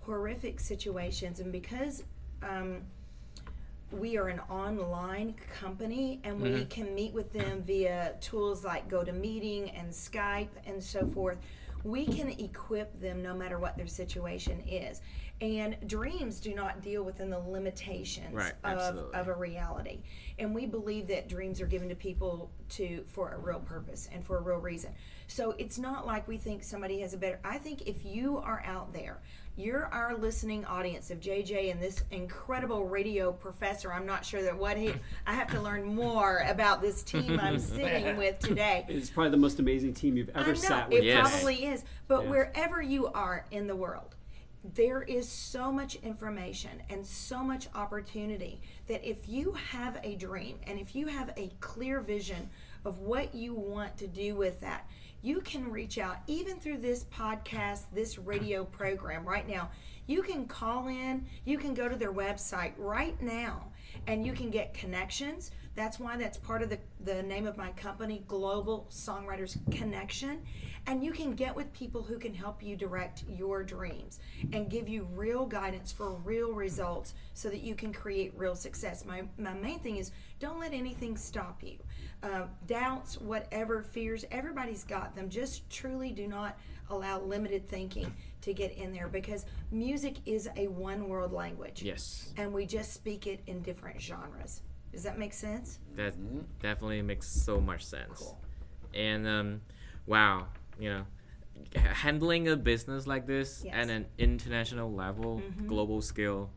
horrific 0.00 0.60
situations, 0.60 1.40
and 1.40 1.50
because 1.52 2.04
um, 2.42 2.82
we 3.92 4.16
are 4.16 4.28
an 4.28 4.40
online 4.50 5.34
company 5.60 6.20
and 6.24 6.40
we 6.40 6.48
mm-hmm. 6.48 6.68
can 6.68 6.94
meet 6.94 7.12
with 7.12 7.32
them 7.32 7.62
via 7.62 8.14
tools 8.20 8.64
like 8.64 8.88
GoToMeeting 8.88 9.78
and 9.78 9.90
Skype 9.90 10.48
and 10.66 10.82
so 10.82 11.06
forth. 11.06 11.38
We 11.84 12.06
can 12.06 12.28
equip 12.28 13.00
them 13.00 13.22
no 13.22 13.34
matter 13.34 13.58
what 13.58 13.76
their 13.76 13.88
situation 13.88 14.60
is. 14.68 15.00
And 15.40 15.76
dreams 15.88 16.38
do 16.38 16.54
not 16.54 16.82
deal 16.82 17.02
within 17.02 17.28
the 17.28 17.38
limitations 17.40 18.32
Right, 18.32 18.52
of, 18.62 19.10
of 19.12 19.26
a 19.26 19.34
reality. 19.34 19.98
And 20.38 20.54
we 20.54 20.66
believe 20.66 21.08
that 21.08 21.28
dreams 21.28 21.60
are 21.60 21.66
given 21.66 21.88
to 21.88 21.96
people 21.96 22.52
to 22.70 23.02
for 23.08 23.32
a 23.32 23.38
real 23.38 23.58
purpose 23.58 24.08
and 24.12 24.24
for 24.24 24.38
a 24.38 24.40
real 24.40 24.58
reason. 24.58 24.92
So 25.26 25.56
it's 25.58 25.78
not 25.78 26.06
like 26.06 26.28
we 26.28 26.36
think 26.36 26.62
somebody 26.62 27.00
has 27.00 27.12
a 27.12 27.18
better 27.18 27.40
I 27.44 27.58
think 27.58 27.82
if 27.88 28.04
you 28.04 28.38
are 28.38 28.62
out 28.64 28.92
there, 28.92 29.20
you're 29.56 29.86
our 29.86 30.16
listening 30.16 30.64
audience 30.64 31.10
of 31.10 31.20
JJ 31.20 31.70
and 31.70 31.80
this 31.80 32.02
incredible 32.10 32.86
radio 32.86 33.32
professor. 33.32 33.92
I'm 33.92 34.06
not 34.06 34.24
sure 34.24 34.42
that 34.42 34.56
what 34.56 34.76
he 34.78 34.94
I 35.26 35.34
have 35.34 35.48
to 35.48 35.60
learn 35.60 35.84
more 35.84 36.42
about 36.48 36.80
this 36.80 37.02
team 37.02 37.38
I'm 37.38 37.58
sitting 37.58 38.16
with 38.16 38.38
today. 38.38 38.86
It's 38.88 39.10
probably 39.10 39.30
the 39.30 39.36
most 39.36 39.58
amazing 39.58 39.92
team 39.94 40.16
you've 40.16 40.30
I 40.34 40.40
ever 40.40 40.48
know 40.50 40.54
sat 40.54 40.90
it 40.90 40.94
with. 40.96 41.04
Yes. 41.04 41.28
It 41.28 41.30
probably 41.30 41.64
is, 41.66 41.84
but 42.08 42.24
Yeah. 42.24 42.30
wherever 42.30 42.80
you 42.80 43.08
are 43.08 43.44
in 43.50 43.66
the 43.66 43.76
world, 43.76 44.14
there 44.64 45.02
is 45.02 45.28
so 45.28 45.72
much 45.72 45.96
information 45.96 46.82
and 46.88 47.04
so 47.04 47.42
much 47.42 47.68
opportunity 47.74 48.60
that 48.86 49.08
if 49.08 49.28
you 49.28 49.52
have 49.52 49.98
a 50.04 50.14
dream 50.14 50.58
and 50.66 50.78
if 50.78 50.94
you 50.94 51.06
have 51.08 51.32
a 51.36 51.50
clear 51.60 52.00
vision 52.00 52.48
of 52.84 53.00
what 53.00 53.34
you 53.34 53.54
want 53.54 53.96
to 53.96 54.06
do 54.06 54.36
with 54.36 54.60
that, 54.60 54.88
you 55.20 55.40
can 55.40 55.70
reach 55.70 55.98
out 55.98 56.18
even 56.26 56.58
through 56.58 56.78
this 56.78 57.04
podcast, 57.04 57.82
this 57.92 58.18
radio 58.18 58.64
program 58.64 59.24
right 59.24 59.48
now. 59.48 59.70
You 60.06 60.22
can 60.22 60.46
call 60.46 60.88
in, 60.88 61.26
you 61.44 61.58
can 61.58 61.74
go 61.74 61.88
to 61.88 61.96
their 61.96 62.12
website 62.12 62.72
right 62.76 63.20
now 63.20 63.68
and 64.06 64.26
you 64.26 64.32
can 64.32 64.50
get 64.50 64.74
connections. 64.74 65.52
That's 65.74 65.98
why 65.98 66.16
that's 66.16 66.36
part 66.36 66.62
of 66.62 66.68
the, 66.68 66.78
the 67.04 67.22
name 67.22 67.46
of 67.46 67.56
my 67.56 67.70
company, 67.70 68.22
Global 68.28 68.86
Songwriters 68.90 69.56
Connection. 69.70 70.42
And 70.86 71.02
you 71.02 71.12
can 71.12 71.32
get 71.32 71.54
with 71.54 71.72
people 71.72 72.02
who 72.02 72.18
can 72.18 72.34
help 72.34 72.62
you 72.62 72.76
direct 72.76 73.24
your 73.28 73.62
dreams 73.62 74.18
and 74.52 74.68
give 74.68 74.88
you 74.88 75.08
real 75.14 75.46
guidance 75.46 75.92
for 75.92 76.12
real 76.12 76.52
results 76.52 77.14
so 77.34 77.48
that 77.48 77.62
you 77.62 77.74
can 77.74 77.92
create 77.92 78.32
real 78.36 78.54
success. 78.54 79.04
My, 79.04 79.22
my 79.38 79.54
main 79.54 79.78
thing 79.78 79.96
is 79.96 80.10
don't 80.40 80.58
let 80.60 80.74
anything 80.74 81.16
stop 81.16 81.62
you. 81.62 81.78
Uh, 82.22 82.46
doubts, 82.66 83.20
whatever, 83.20 83.82
fears, 83.82 84.24
everybody's 84.30 84.84
got 84.84 85.14
them. 85.14 85.28
Just 85.28 85.68
truly 85.70 86.10
do 86.10 86.26
not 86.26 86.58
allow 86.90 87.20
limited 87.20 87.66
thinking 87.68 88.12
to 88.42 88.52
get 88.52 88.72
in 88.72 88.92
there 88.92 89.08
because 89.08 89.46
music 89.70 90.16
is 90.26 90.48
a 90.56 90.66
one 90.66 91.08
world 91.08 91.32
language 91.32 91.82
yes, 91.82 92.32
and 92.36 92.52
we 92.52 92.66
just 92.66 92.92
speak 92.92 93.26
it 93.26 93.40
in 93.46 93.62
different 93.62 94.00
genres. 94.00 94.60
Does 94.92 95.02
that 95.04 95.18
make 95.18 95.32
sense? 95.32 95.78
that 95.96 96.14
definitely 96.60 97.02
makes 97.02 97.28
so 97.28 97.60
much 97.60 97.84
sense. 97.84 98.34
And 98.94 99.26
um, 99.26 99.60
wow, 100.06 100.46
you 100.78 100.90
know, 100.90 101.06
handling 101.76 102.48
a 102.48 102.56
business 102.56 103.06
like 103.06 103.26
this 103.26 103.62
Yes. 103.64 103.74
at 103.74 103.90
an 103.90 104.06
international 104.18 104.92
level, 104.92 105.42
global 105.66 106.02
scale, 106.02 106.50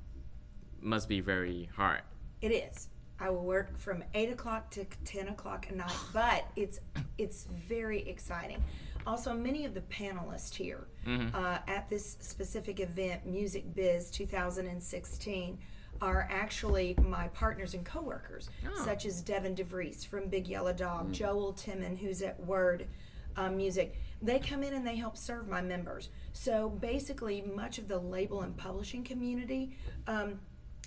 must 0.82 1.08
be 1.10 1.20
very 1.22 1.70
hard. 1.76 2.02
It 2.42 2.50
is. 2.52 2.90
I 3.20 3.30
will 3.30 3.46
work 3.46 3.78
from 3.78 4.04
eight 4.14 4.30
o'clock 4.30 4.70
to 4.72 4.86
ten 5.06 5.30
o'clock 5.30 5.68
at 5.70 5.76
night, 5.78 5.96
but 6.14 6.46
it's 6.58 6.80
it's 7.18 7.48
very 7.68 8.08
exciting. 8.10 8.62
Also, 9.08 9.34
many 9.34 9.66
of 9.66 9.74
the 9.76 9.82
panelists 9.82 10.54
here 10.56 10.88
uh, 11.34 11.60
at 11.68 11.88
this 11.90 12.18
specific 12.22 12.80
event, 12.80 13.24
Music 13.26 13.64
Biz 13.76 14.10
2016, 14.10 15.60
are 16.02 16.28
actually 16.32 16.96
my 17.08 17.28
partners 17.30 17.74
and 17.74 17.86
coworkers, 17.86 18.50
such 18.84 19.06
as 19.06 19.22
Devin 19.22 19.56
DeVries 19.56 20.06
from 20.06 20.28
Big 20.28 20.48
Yellow 20.48 20.74
Dog, 20.74 21.12
Joel 21.14 21.54
Timmon, 21.54 21.96
who's 21.96 22.22
at 22.22 22.40
Word 22.46 22.88
uh, 23.38 23.50
Music. 23.50 23.96
They 24.22 24.40
come 24.40 24.64
in 24.64 24.74
and 24.74 24.86
they 24.86 24.96
help 24.96 25.18
serve 25.18 25.48
my 25.48 25.62
members. 25.62 26.10
So 26.34 26.70
basically, 26.70 27.42
much 27.42 27.78
of 27.78 27.88
the 27.88 28.00
label 28.00 28.42
and 28.42 28.56
publishing 28.56 29.04
community. 29.04 29.78
Um, 30.08 30.40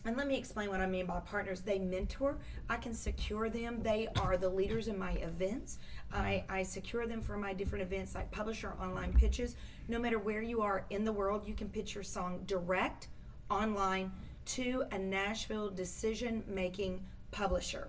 and 0.05 0.17
let 0.17 0.29
me 0.29 0.37
explain 0.37 0.71
what 0.71 0.81
I 0.81 0.87
mean 0.87 1.07
by 1.07 1.21
partners. 1.21 1.61
They 1.61 1.79
mentor. 1.79 2.39
I 2.71 2.77
can 2.77 2.95
secure 2.95 3.51
them. 3.51 3.83
They 3.83 4.09
are 4.21 4.37
the 4.37 4.49
leaders 4.49 4.89
in 4.89 4.99
my 4.99 5.13
events. 5.13 5.79
I, 6.13 6.45
I 6.49 6.63
secure 6.63 7.07
them 7.07 7.21
for 7.21 7.37
my 7.37 7.53
different 7.53 7.83
events 7.83 8.15
like 8.15 8.31
publisher 8.31 8.75
online 8.81 9.13
pitches. 9.13 9.57
No 9.89 9.99
matter 9.99 10.19
where 10.19 10.41
you 10.41 10.63
are 10.63 10.85
in 10.91 11.05
the 11.05 11.13
world, 11.13 11.47
you 11.47 11.55
can 11.55 11.69
pitch 11.69 11.95
your 11.95 12.05
song 12.05 12.43
direct 12.47 13.09
online 13.51 14.13
to 14.49 14.85
a 14.93 14.99
Nashville 14.99 15.71
decision 15.71 16.43
making 16.49 17.05
publisher. 17.31 17.87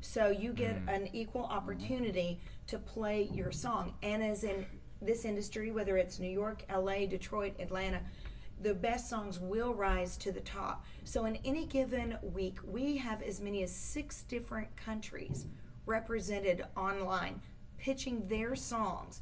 So 0.00 0.28
you 0.30 0.52
get 0.52 0.76
an 0.88 1.08
equal 1.12 1.44
opportunity 1.44 2.40
to 2.68 2.78
play 2.78 3.28
your 3.32 3.50
song. 3.52 3.94
And 4.02 4.22
as 4.22 4.44
in 4.44 4.64
this 5.02 5.24
industry, 5.24 5.70
whether 5.72 5.96
it's 5.96 6.18
New 6.18 6.30
York, 6.30 6.64
LA, 6.74 7.06
Detroit, 7.06 7.54
Atlanta, 7.58 8.00
the 8.62 8.72
best 8.74 9.10
songs 9.10 9.38
will 9.38 9.74
rise 9.74 10.16
to 10.18 10.32
the 10.32 10.40
top. 10.40 10.84
So 11.04 11.26
in 11.26 11.36
any 11.44 11.66
given 11.66 12.16
week, 12.22 12.58
we 12.64 12.96
have 12.98 13.20
as 13.22 13.40
many 13.40 13.62
as 13.62 13.70
six 13.74 14.22
different 14.22 14.74
countries 14.76 15.46
represented 15.84 16.64
online 16.76 17.40
pitching 17.78 18.26
their 18.28 18.54
songs. 18.56 19.20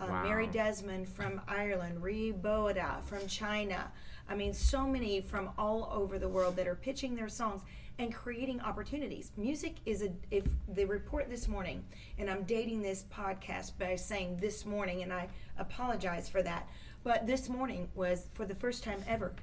Uh, 0.00 0.06
Wow. 0.08 0.24
Mary 0.24 0.46
Desmond 0.48 1.08
from 1.08 1.40
Ireland, 1.46 2.02
Ree 2.02 2.32
Boada 2.32 3.00
from 3.04 3.26
China. 3.28 3.92
I 4.28 4.34
mean, 4.34 4.52
so 4.52 4.86
many 4.86 5.20
from 5.20 5.50
all 5.58 5.90
over 5.92 6.18
the 6.18 6.28
world 6.28 6.56
that 6.56 6.66
are 6.66 6.74
pitching 6.74 7.14
their 7.14 7.28
songs 7.28 7.62
and 7.98 8.14
creating 8.14 8.60
opportunities. 8.60 9.32
Music 9.36 9.76
is 9.84 10.02
a, 10.02 10.10
if 10.30 10.44
the 10.74 10.84
report 10.84 11.28
this 11.28 11.46
morning, 11.48 11.84
and 12.18 12.30
I'm 12.30 12.44
dating 12.44 12.82
this 12.82 13.04
podcast 13.14 13.72
by 13.78 13.96
saying 13.96 14.38
this 14.38 14.64
morning, 14.64 15.02
and 15.02 15.12
I 15.12 15.28
apologize 15.58 16.28
for 16.28 16.42
that, 16.42 16.68
but 17.04 17.26
this 17.26 17.48
morning 17.48 17.88
was 17.94 18.26
for 18.32 18.44
the 18.46 18.54
first 18.54 18.82
time 18.82 19.02
ever 19.06 19.34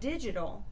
digital 0.00 0.64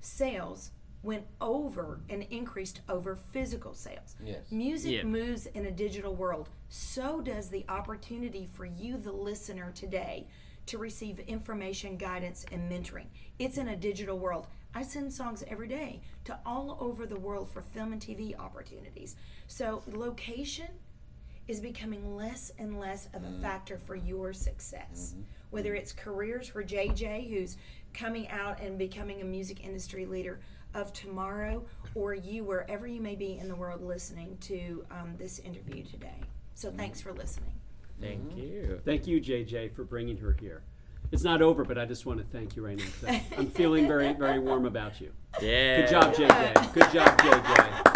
sales 0.00 0.70
went 1.02 1.24
over 1.40 2.00
and 2.08 2.22
increased 2.30 2.80
over 2.88 3.14
physical 3.14 3.74
sales. 3.74 4.16
Yes. 4.24 4.50
Music 4.50 4.92
Yeah. 4.92 5.02
moves 5.04 5.46
in 5.46 5.66
a 5.66 5.70
digital 5.70 6.14
world. 6.14 6.48
So 6.68 7.20
does 7.20 7.50
the 7.50 7.64
opportunity 7.68 8.46
for 8.46 8.64
you, 8.64 8.96
the 8.96 9.12
listener, 9.12 9.70
today 9.74 10.26
to 10.66 10.78
receive 10.78 11.18
information, 11.20 11.96
guidance, 11.96 12.46
and 12.50 12.70
mentoring. 12.70 13.06
It's 13.38 13.58
in 13.58 13.68
a 13.68 13.76
digital 13.76 14.18
world. 14.18 14.46
I 14.74 14.82
send 14.82 15.12
songs 15.12 15.44
every 15.46 15.68
day 15.68 16.00
to 16.24 16.38
all 16.44 16.76
over 16.80 17.06
the 17.06 17.18
world 17.18 17.48
for 17.48 17.62
film 17.62 17.92
and 17.92 18.00
TV 18.00 18.38
opportunities. 18.38 19.16
So, 19.46 19.82
location 19.86 20.68
is 21.46 21.60
becoming 21.60 22.16
less 22.16 22.50
and 22.58 22.80
less 22.80 23.08
of 23.12 23.22
a 23.22 23.28
mm. 23.28 23.40
factor 23.40 23.78
for 23.78 23.94
your 23.94 24.32
success. 24.32 25.12
Mm-hmm. 25.12 25.22
Whether 25.50 25.70
mm-hmm. 25.70 25.78
it's 25.78 25.92
careers 25.92 26.48
for 26.48 26.64
JJ, 26.64 27.28
who's 27.28 27.56
coming 27.92 28.28
out 28.30 28.60
and 28.60 28.78
becoming 28.78 29.20
a 29.20 29.24
music 29.24 29.64
industry 29.64 30.06
leader 30.06 30.40
of 30.74 30.92
tomorrow, 30.92 31.64
or 31.94 32.14
you, 32.14 32.42
wherever 32.42 32.86
you 32.86 33.00
may 33.00 33.14
be 33.14 33.38
in 33.38 33.46
the 33.48 33.54
world, 33.54 33.82
listening 33.82 34.36
to 34.40 34.84
um, 34.90 35.14
this 35.18 35.38
interview 35.40 35.84
today. 35.84 36.20
So, 36.54 36.68
mm-hmm. 36.68 36.78
thanks 36.78 37.00
for 37.00 37.12
listening. 37.12 37.52
Thank 38.00 38.36
you. 38.36 38.80
Thank 38.84 39.06
you, 39.06 39.20
JJ, 39.20 39.74
for 39.74 39.84
bringing 39.84 40.16
her 40.18 40.36
here. 40.40 40.62
It's 41.12 41.22
not 41.22 41.42
over, 41.42 41.64
but 41.64 41.78
I 41.78 41.84
just 41.84 42.06
want 42.06 42.18
to 42.18 42.24
thank 42.36 42.56
you 42.56 42.64
right 42.66 42.76
now. 42.78 43.08
I- 43.08 43.22
I'm 43.38 43.50
feeling 43.50 43.86
very, 43.86 44.12
very 44.14 44.38
warm 44.38 44.66
about 44.66 45.00
you. 45.00 45.12
Yeah. 45.40 45.82
Good 45.82 45.90
job, 45.90 46.14
JJ. 46.14 46.72
Good 46.74 46.92
job, 46.92 47.18
JJ. 47.20 47.90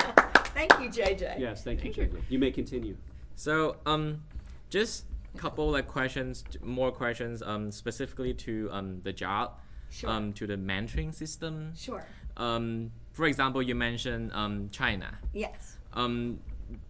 Thank 0.58 0.72
you, 0.80 0.88
JJ. 0.90 1.38
Yes, 1.38 1.62
thank 1.62 1.84
you, 1.84 1.92
JJ. 1.92 2.20
You 2.28 2.38
may 2.40 2.50
continue. 2.50 2.96
So, 3.37 3.76
um, 3.87 4.22
just 4.70 5.04
a 5.34 5.38
couple 5.38 5.70
like 5.70 5.87
questions, 5.87 6.42
more 6.62 6.90
questions, 6.90 7.42
um, 7.42 7.70
specifically 7.70 8.34
to 8.34 8.68
um 8.72 9.00
the 9.04 9.12
job, 9.12 9.52
Sure. 9.90 10.11
um, 10.11 10.32
to 10.32 10.48
the 10.48 10.56
mentoring 10.56 11.14
system. 11.14 11.72
Sure. 11.76 12.04
Um, 12.37 12.90
for 13.12 13.26
example, 13.26 13.62
you 13.62 13.76
mentioned 13.76 14.32
um 14.32 14.68
China. 14.70 15.16
Yes. 15.32 15.76
Um, 15.92 16.40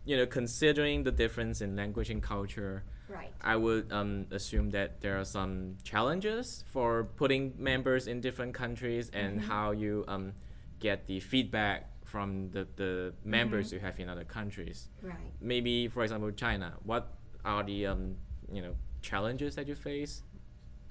you 0.05 0.17
know, 0.17 0.27
considering 0.27 1.05
the 1.05 1.13
difference 1.13 1.61
in 1.61 1.77
language 1.77 2.11
and 2.11 2.23
culture, 2.23 2.85
Right. 3.09 3.33
I 3.41 3.57
would 3.57 3.91
um, 3.91 4.27
assume 4.31 4.71
that 4.71 5.01
there 5.01 5.19
are 5.19 5.25
some 5.25 5.77
challenges 5.83 6.63
for 6.71 7.05
putting 7.17 7.55
members 7.57 8.07
in 8.07 8.21
different 8.21 8.55
countries 8.55 9.11
and 9.15 9.41
how 9.41 9.71
you 9.71 10.05
um, 10.09 10.35
get 10.79 11.07
the 11.07 11.21
feedback 11.21 11.91
from 12.05 12.51
the, 12.51 12.67
the 12.77 13.15
members 13.25 13.73
you 13.73 13.79
have 13.79 13.99
in 13.99 14.09
other 14.09 14.25
countries. 14.25 14.89
Right. 15.03 15.17
Maybe, 15.41 15.89
for 15.89 16.03
example, 16.03 16.31
China. 16.33 16.75
What 16.85 17.15
are 17.45 17.63
the 17.63 17.87
um, 17.87 18.17
you 18.53 18.63
know 18.63 18.75
challenges 19.01 19.55
that 19.57 19.67
you 19.69 19.75
face? 19.75 20.23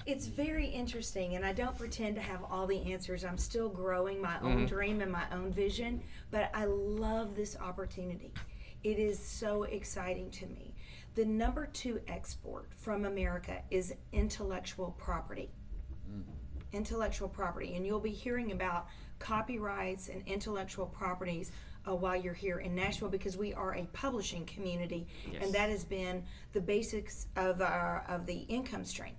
It's 0.06 0.28
very 0.28 0.67
interesting, 0.67 1.36
and 1.36 1.45
I 1.45 1.54
don't 1.54 1.78
pretend 1.78 2.15
to 2.15 2.21
have 2.21 2.41
all 2.50 2.65
the 2.65 2.93
answers. 2.93 3.26
I'm 3.26 3.38
still 3.38 3.67
growing 3.67 4.21
my 4.21 4.39
own 4.41 4.65
dream 4.65 5.02
and 5.02 5.12
my 5.12 5.26
own 5.34 5.52
vision, 5.52 6.02
but 6.32 6.50
I 6.54 6.65
love 6.65 7.36
this 7.36 7.58
opportunity. 7.58 8.32
It 8.84 9.00
is 9.00 9.20
so 9.20 9.63
exciting 9.63 10.32
to 10.32 10.48
me. 10.48 10.76
The 11.16 11.26
number 11.26 11.68
two 11.68 12.00
export 12.08 12.70
from 12.76 13.06
America 13.06 13.62
is 13.72 13.94
intellectual 14.12 14.96
property. 14.98 15.50
Intellectual 16.74 17.30
property, 17.30 17.76
and 17.76 17.86
you'll 17.86 18.00
be 18.00 18.12
hearing 18.12 18.52
about 18.52 18.88
copyrights 19.20 20.10
and 20.10 20.22
intellectual 20.28 20.86
properties 20.86 21.52
uh, 21.88 21.96
while 21.96 22.16
you're 22.16 22.34
here 22.34 22.60
in 22.60 22.76
Nashville 22.76 23.10
because 23.10 23.38
we 23.38 23.54
are 23.54 23.76
a 23.76 23.84
publishing 23.94 24.46
community, 24.46 25.08
and 25.42 25.54
that 25.54 25.70
has 25.70 25.86
been 25.86 26.24
the 26.54 26.62
basics 26.62 27.28
of 27.38 27.62
our 27.62 28.06
of 28.10 28.26
the 28.26 28.40
income 28.50 28.84
stream 28.84 29.13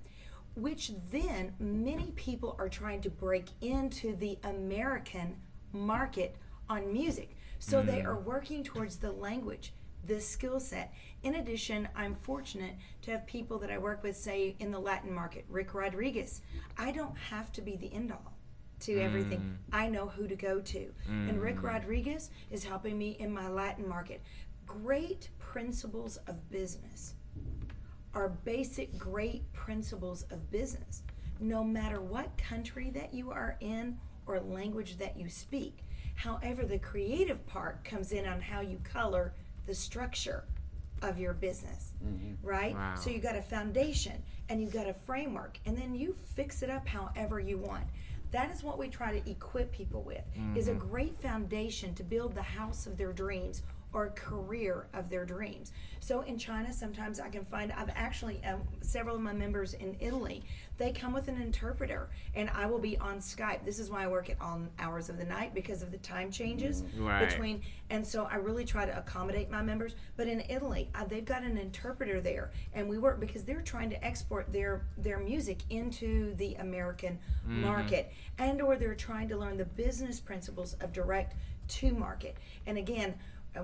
which 0.59 0.93
then 1.11 1.55
many 1.61 2.13
people 2.17 2.57
are 2.59 2.69
trying 2.69 3.01
to 3.01 3.11
break 3.11 3.47
into 3.61 4.17
the 4.17 4.39
American 4.45 5.37
market 5.73 6.37
on 6.69 6.93
music. 6.93 7.37
So 7.59 7.83
they 7.83 8.01
mm. 8.01 8.07
are 8.07 8.19
working 8.19 8.63
towards 8.63 8.97
the 8.97 9.13
language, 9.13 9.73
the 10.07 10.21
skill 10.21 10.61
set. 10.61 10.93
In 11.23 11.37
addition, 11.37 11.89
I'm 11.95 12.15
fortunate 12.15 12.75
to 13.03 13.11
have 13.11 13.27
people 13.27 13.59
that 13.59 13.71
I 13.71 13.79
work 13.79 14.03
with, 14.03 14.17
say, 14.17 14.57
in 14.59 14.71
the 14.71 14.79
Latin 14.79 15.13
market, 15.13 15.45
Rick 15.49 15.75
Rodriguez. 15.75 16.43
I 16.77 16.93
don't 16.93 17.17
have 17.17 17.53
to 17.53 17.63
be 17.63 17.77
the 17.77 17.93
end 17.93 18.13
all 18.13 18.35
to 18.81 19.01
everything. 19.01 19.41
Mm. 19.41 19.57
I 19.73 19.89
know 19.89 20.07
who 20.07 20.29
to 20.29 20.37
go 20.37 20.61
to. 20.61 20.93
And 21.07 21.41
Rick 21.41 21.57
mm. 21.57 21.65
Rodriguez 21.65 22.31
is 22.51 22.63
helping 22.65 22.97
me 22.97 23.17
in 23.19 23.33
my 23.33 23.49
Latin 23.49 23.89
market. 23.89 24.23
Great 24.67 25.31
principles 25.39 26.17
of 26.29 26.49
business 26.51 27.15
are 28.15 28.29
basic 28.29 28.97
great 28.99 29.53
principles 29.53 30.23
of 30.31 30.51
business 30.51 31.03
no 31.41 31.63
matter 31.63 32.01
what 32.01 32.37
country 32.37 32.91
that 32.91 33.15
you 33.15 33.31
are 33.31 33.57
in 33.61 33.99
or 34.27 34.41
language 34.41 34.99
that 34.99 35.17
you 35.17 35.29
speak 35.29 35.85
however 36.19 36.65
the 36.65 36.79
creative 36.79 37.47
part 37.47 37.85
comes 37.85 38.13
in 38.13 38.27
on 38.27 38.41
how 38.41 38.61
you 38.61 38.79
color 38.83 39.33
the 39.67 39.75
structure 39.75 40.45
of 41.03 41.17
your 41.17 41.33
business 41.33 41.93
mm-hmm. 42.05 42.35
right? 42.47 42.75
Wow. 42.75 42.95
so 42.97 43.11
you 43.11 43.19
got 43.19 43.37
a 43.37 43.43
foundation 43.43 44.23
and 44.49 44.61
you 44.61 44.69
got 44.69 44.89
a 44.89 44.95
framework 44.95 45.59
and 45.67 45.77
then 45.77 45.95
you 45.95 46.15
fix 46.35 46.63
it 46.63 46.71
up 46.71 46.87
however 46.89 47.39
you 47.39 47.59
want. 47.59 47.85
That 48.31 48.51
is 48.51 48.63
what 48.63 48.79
we 48.79 48.89
try 48.89 49.19
to 49.19 49.31
equip 49.31 49.73
people 49.73 50.03
with 50.03 50.23
is 50.55 50.69
a 50.69 50.73
mm-hmm. 50.73 50.89
great 50.89 51.19
foundation 51.19 51.95
to 51.95 52.03
build 52.03 52.35
the 52.35 52.43
house 52.43 52.87
of 52.87 52.99
their 52.99 53.13
dreams 53.13 53.63
or 53.93 54.11
career 54.11 54.87
of 54.93 55.09
their 55.09 55.25
dreams. 55.25 55.73
So 56.01 56.21
in 56.23 56.39
China, 56.39 56.73
sometimes 56.73 57.21
I 57.21 57.29
can 57.29 57.45
find 57.45 57.73
I've 57.73 57.91
actually 57.95 58.43
um, 58.45 58.61
several 58.81 59.17
of 59.17 59.23
my 59.23 59.33
members 59.33 59.75
in 59.75 59.97
Italy. 60.01 60.43
They 60.77 60.93
come 60.93 61.13
with 61.13 61.29
an 61.29 61.41
interpreter, 61.41 62.09
and 62.35 62.51
I 62.51 62.67
will 62.67 62.79
be 62.79 62.97
on 62.99 63.19
Skype. 63.19 63.65
This 63.65 63.79
is 63.79 63.91
why 63.91 64.05
I 64.05 64.09
work 64.09 64.31
at 64.31 64.37
all 64.41 64.61
hours 64.79 65.09
of 65.09 65.19
the 65.19 65.25
night 65.25 65.55
because 65.55 65.83
of 65.83 65.91
the 65.91 65.99
time 65.99 66.31
changes 66.31 66.85
Right. 66.97 67.29
between. 67.29 67.63
And 67.91 68.07
so 68.07 68.25
I 68.31 68.37
really 68.37 68.65
try 68.65 68.85
to 68.87 68.97
accommodate 68.97 69.51
my 69.51 69.63
members. 69.63 69.95
But 70.17 70.29
in 70.29 70.43
Italy, 70.49 70.91
uh, 70.95 71.05
they've 71.07 71.25
got 71.25 71.43
an 71.43 71.57
interpreter 71.59 72.21
there, 72.21 72.53
and 72.75 72.89
we 72.89 72.99
work 72.99 73.19
because 73.19 73.45
they're 73.45 73.63
trying 73.63 73.91
to 73.91 74.05
export 74.05 74.53
their 74.53 74.83
their 74.99 75.19
music 75.19 75.59
into 75.71 76.35
the 76.35 76.55
American 76.57 77.19
market, 77.47 78.13
and 78.39 78.61
or 78.61 78.77
they're 78.77 78.95
trying 78.95 79.29
to 79.31 79.37
learn 79.37 79.57
the 79.57 79.65
business 79.65 80.21
principles 80.21 80.75
of 80.75 80.93
direct 80.93 81.35
to 81.69 81.93
market. 81.93 82.37
And 82.67 82.79
again 82.79 83.15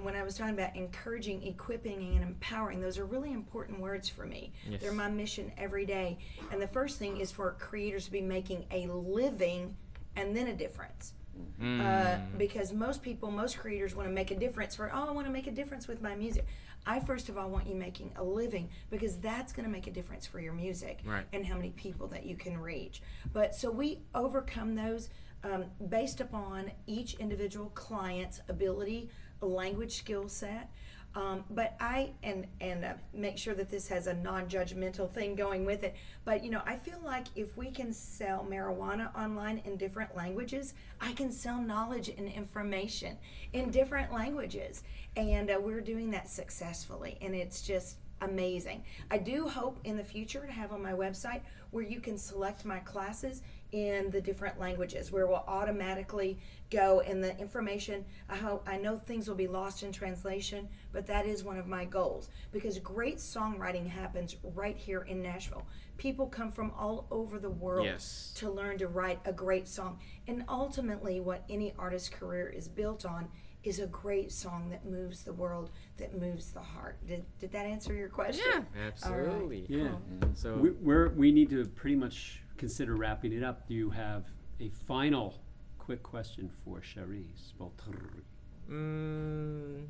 when 0.00 0.16
I 0.16 0.22
was 0.22 0.36
talking 0.36 0.54
about 0.54 0.74
encouraging, 0.76 1.46
equipping, 1.46 2.14
and 2.14 2.22
empowering, 2.22 2.80
those 2.80 2.98
are 2.98 3.04
really 3.04 3.32
important 3.32 3.80
words 3.80 4.08
for 4.08 4.26
me. 4.26 4.52
They're 4.80 4.92
my 4.92 5.08
mission 5.08 5.52
every 5.56 5.86
day. 5.86 6.18
And 6.50 6.60
the 6.60 6.66
first 6.68 6.98
thing 6.98 7.18
is 7.18 7.30
for 7.30 7.52
creators 7.58 8.06
to 8.06 8.10
be 8.12 8.20
making 8.20 8.64
a 8.70 8.86
living 8.86 9.76
and 10.16 10.36
then 10.36 10.48
a 10.48 10.54
difference. 10.54 11.12
Uh, 11.60 12.18
because 12.38 12.72
most 12.72 13.02
people, 13.02 13.30
most 13.30 13.58
creators 13.58 13.94
want 13.94 14.08
to 14.08 14.14
make 14.14 14.30
a 14.30 14.36
difference 14.36 14.76
for, 14.76 14.90
oh, 14.94 15.08
I 15.08 15.10
want 15.10 15.26
to 15.26 15.32
make 15.32 15.46
a 15.48 15.50
difference 15.52 15.88
with 15.88 16.00
my 16.00 16.14
music. 16.14 16.46
I 16.86 17.00
first 17.00 17.28
of 17.28 17.36
all 17.38 17.48
want 17.48 17.66
you 17.66 17.74
making 17.74 18.12
a 18.16 18.22
living 18.22 18.68
because 18.90 19.16
that's 19.16 19.52
going 19.52 19.64
to 19.64 19.70
make 19.72 19.86
a 19.86 19.90
difference 19.90 20.26
for 20.26 20.38
your 20.38 20.52
music 20.52 21.00
Right. 21.04 21.24
and 21.32 21.44
how 21.44 21.56
many 21.56 21.70
people 21.70 22.06
that 22.08 22.24
you 22.26 22.36
can 22.36 22.56
reach. 22.58 23.02
But 23.32 23.54
so 23.54 23.70
we 23.70 24.00
overcome 24.14 24.74
those 24.76 25.08
um, 25.42 25.64
based 25.88 26.20
upon 26.20 26.70
each 26.86 27.14
individual 27.14 27.70
client's 27.74 28.40
ability, 28.48 29.10
language 29.40 29.96
skill 29.96 30.28
set. 30.28 30.70
Um, 31.16 31.44
but 31.50 31.76
I 31.78 32.10
and 32.24 32.46
and 32.60 32.84
uh, 32.84 32.94
make 33.12 33.38
sure 33.38 33.54
that 33.54 33.70
this 33.70 33.86
has 33.86 34.08
a 34.08 34.14
non-judgmental 34.14 35.08
thing 35.10 35.36
going 35.36 35.64
with 35.64 35.84
it. 35.84 35.94
But 36.24 36.42
you 36.42 36.50
know, 36.50 36.62
I 36.66 36.74
feel 36.74 36.98
like 37.04 37.26
if 37.36 37.56
we 37.56 37.70
can 37.70 37.92
sell 37.92 38.44
marijuana 38.50 39.16
online 39.16 39.62
in 39.64 39.76
different 39.76 40.16
languages, 40.16 40.74
I 41.00 41.12
can 41.12 41.30
sell 41.30 41.60
knowledge 41.60 42.08
and 42.08 42.26
information 42.26 43.16
in 43.52 43.70
different 43.70 44.12
languages, 44.12 44.82
and 45.16 45.50
uh, 45.52 45.58
we're 45.60 45.80
doing 45.80 46.10
that 46.10 46.28
successfully. 46.28 47.16
And 47.20 47.32
it's 47.32 47.62
just 47.62 47.98
amazing. 48.20 48.82
I 49.10 49.18
do 49.18 49.46
hope 49.46 49.78
in 49.84 49.96
the 49.96 50.04
future 50.04 50.44
to 50.44 50.52
have 50.52 50.72
on 50.72 50.82
my 50.82 50.92
website 50.92 51.42
where 51.70 51.84
you 51.84 52.00
can 52.00 52.18
select 52.18 52.64
my 52.64 52.78
classes 52.80 53.42
in 53.74 54.08
the 54.10 54.20
different 54.20 54.60
languages 54.60 55.10
where 55.10 55.26
we'll 55.26 55.42
automatically 55.48 56.38
go 56.70 57.00
and 57.00 57.22
the 57.22 57.36
information. 57.38 58.04
I 58.28 58.36
hope 58.36 58.62
I 58.68 58.76
know 58.76 58.96
things 58.96 59.26
will 59.28 59.34
be 59.34 59.48
lost 59.48 59.82
in 59.82 59.90
translation 59.90 60.68
but 60.92 61.08
that 61.08 61.26
is 61.26 61.42
one 61.42 61.58
of 61.58 61.66
my 61.66 61.84
goals 61.84 62.28
because 62.52 62.78
great 62.78 63.16
songwriting 63.16 63.88
happens 63.88 64.36
right 64.54 64.76
here 64.76 65.00
in 65.00 65.20
Nashville. 65.20 65.66
People 65.96 66.28
come 66.28 66.52
from 66.52 66.70
all 66.78 67.08
over 67.10 67.40
the 67.40 67.50
world 67.50 67.84
Yes. 67.84 68.32
to 68.36 68.48
learn 68.48 68.78
to 68.78 68.86
write 68.86 69.18
a 69.24 69.32
great 69.32 69.66
song. 69.66 69.98
And 70.28 70.44
ultimately 70.48 71.18
what 71.18 71.42
any 71.50 71.74
artist's 71.76 72.08
career 72.08 72.48
is 72.48 72.68
built 72.68 73.04
on 73.04 73.28
is 73.64 73.80
a 73.80 73.88
great 73.88 74.30
song 74.30 74.70
that 74.70 74.84
moves 74.84 75.24
the 75.24 75.32
world 75.32 75.70
that 75.96 76.16
moves 76.16 76.52
the 76.52 76.60
heart. 76.60 76.96
Did, 77.08 77.24
did 77.40 77.50
that 77.50 77.66
answer 77.66 77.92
your 77.92 78.08
question? 78.08 78.44
Yeah, 78.76 78.86
Absolutely. 78.86 79.66
Yeah. 79.68 79.96
So 80.34 80.54
We, 80.54 80.70
we're, 80.70 81.08
we 81.08 81.32
need 81.32 81.50
to 81.50 81.64
pretty 81.66 81.96
much 81.96 82.43
consider 82.56 82.96
wrapping 82.96 83.32
it 83.32 83.42
up. 83.42 83.66
Do 83.68 83.74
you 83.74 83.90
have 83.90 84.24
a 84.60 84.68
final 84.86 85.40
quick 85.78 86.02
question 86.02 86.50
for 86.64 86.80
Spoltore? 86.80 88.22
Mm, 88.70 89.86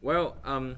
well, 0.00 0.36
um, 0.44 0.76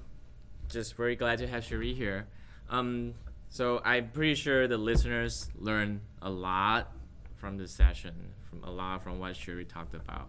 just 0.68 0.96
very 0.96 1.16
glad 1.16 1.38
to 1.38 1.46
have 1.46 1.64
Sheree 1.64 1.94
here. 1.94 2.26
Um, 2.70 3.14
so 3.48 3.80
I'm 3.84 4.10
pretty 4.10 4.34
sure 4.34 4.66
the 4.66 4.78
listeners 4.78 5.50
learn 5.56 6.00
a 6.22 6.30
lot 6.30 6.92
from 7.36 7.58
this 7.58 7.72
session, 7.72 8.14
from 8.48 8.64
a 8.64 8.70
lot 8.70 9.02
from 9.02 9.18
what 9.18 9.34
Sheree 9.34 9.68
talked 9.68 9.94
about. 9.94 10.28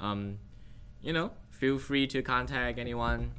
Um, 0.00 0.38
you 1.02 1.12
know, 1.12 1.32
feel 1.50 1.78
free 1.78 2.06
to 2.08 2.22
contact 2.22 2.78
anyone. 2.78 3.32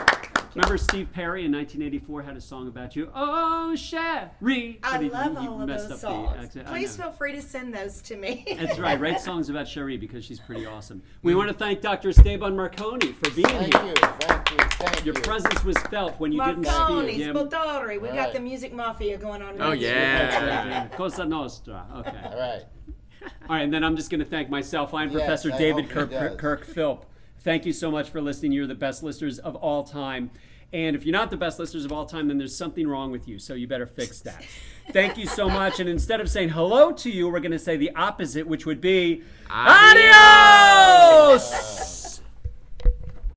Remember 0.59 0.77
Steve 0.77 1.13
Perry 1.13 1.45
in 1.45 1.53
1984 1.53 2.23
had 2.23 2.37
a 2.37 2.41
song 2.41 2.67
about 2.67 2.97
you? 2.97 3.13
Oh, 3.15 3.77
Cherie! 3.77 4.81
I 4.83 5.01
he- 5.01 5.09
love 5.09 5.39
he 5.39 5.47
all 5.47 5.63
of 5.63 5.69
those 5.69 5.83
up 5.85 5.89
the 5.91 5.97
songs. 5.97 6.57
Please 6.67 6.97
feel 6.97 7.13
free 7.13 7.31
to 7.31 7.41
send 7.41 7.73
those 7.73 8.03
to 8.03 8.17
me. 8.17 8.45
That's 8.59 8.77
right. 8.77 8.99
Write 8.99 9.21
songs 9.31 9.51
about 9.51 9.69
Cherie 9.69 9.97
because 9.97 10.25
she's 10.25 10.41
pretty 10.41 10.67
awesome. 10.67 11.01
We 11.23 11.37
want 11.37 11.47
to 11.47 11.55
thank 11.55 11.81
Dr. 11.81 12.09
Esteban 12.09 12.57
Marcone 12.57 13.15
for 13.15 13.31
being 13.31 13.47
Thank 13.47 13.73
here. 13.73 13.87
you, 13.87 13.95
thank 13.95 14.51
you, 14.51 14.57
thank 14.71 15.05
Your 15.07 15.15
you. 15.15 15.21
presence 15.21 15.63
was 15.63 15.79
felt 15.93 16.19
when 16.19 16.33
you 16.33 16.45
didn't 16.45 16.65
Marcone, 16.65 17.05
speak. 17.07 17.19
Yeah. 17.19 17.27
Spoltore. 17.29 18.01
We 18.03 18.09
got 18.09 18.17
Right. 18.17 18.33
the 18.33 18.41
music 18.41 18.73
mafia 18.73 19.17
going 19.17 19.43
on. 19.43 19.63
Oh 19.63 19.71
yeah. 19.71 20.89
Cosa 20.89 21.25
Nostra. 21.25 21.87
Okay. 21.99 22.21
All 22.25 22.37
right. 22.37 22.63
All 23.23 23.31
right, 23.51 23.63
and 23.63 23.73
then 23.73 23.85
I'm 23.85 23.95
just 23.95 24.11
going 24.11 24.21
to 24.21 24.27
thank 24.27 24.51
myself. 24.51 24.93
I'm 24.93 25.09
Yes, 25.11 25.19
Professor 25.21 25.53
I 25.53 25.59
David 25.59 25.89
Kirk, 25.89 26.11
does. 26.11 26.37
Kirk 26.37 26.65
Philp. 26.65 27.07
Thank 27.43 27.65
you 27.65 27.73
so 27.73 27.93
much 27.93 28.11
for 28.11 28.21
listening. 28.21 28.51
You're 28.51 28.67
the 28.67 28.75
best 28.75 29.05
listeners 29.05 29.39
of 29.39 29.55
all 29.55 29.85
time. 29.85 30.31
And 30.73 30.95
if 30.95 31.05
you're 31.05 31.15
not 31.15 31.31
the 31.31 31.37
best 31.37 31.59
listeners 31.59 31.85
of 31.85 31.93
all 31.93 32.05
time, 32.05 32.29
then 32.29 32.37
there's 32.37 32.55
something 32.55 32.87
wrong 32.87 33.11
with 33.11 33.27
you. 33.27 33.39
So 33.39 33.55
you 33.55 33.67
better 33.67 33.87
fix 33.87 34.21
that. 34.21 34.45
Thank 34.93 35.17
you 35.17 35.27
so 35.27 35.49
much. 35.49 35.81
And 35.81 35.89
instead 35.89 36.21
of 36.21 36.29
saying 36.29 36.51
hello 36.51 36.93
to 36.93 37.11
you, 37.11 37.29
we're 37.29 37.41
going 37.41 37.53
to 37.53 37.59
say 37.59 37.77
the 37.77 37.95
opposite, 37.95 38.47
which 38.47 38.67
would 38.67 38.81
be 38.81 39.23
Adios! 39.51 40.13
adios! 41.53 42.08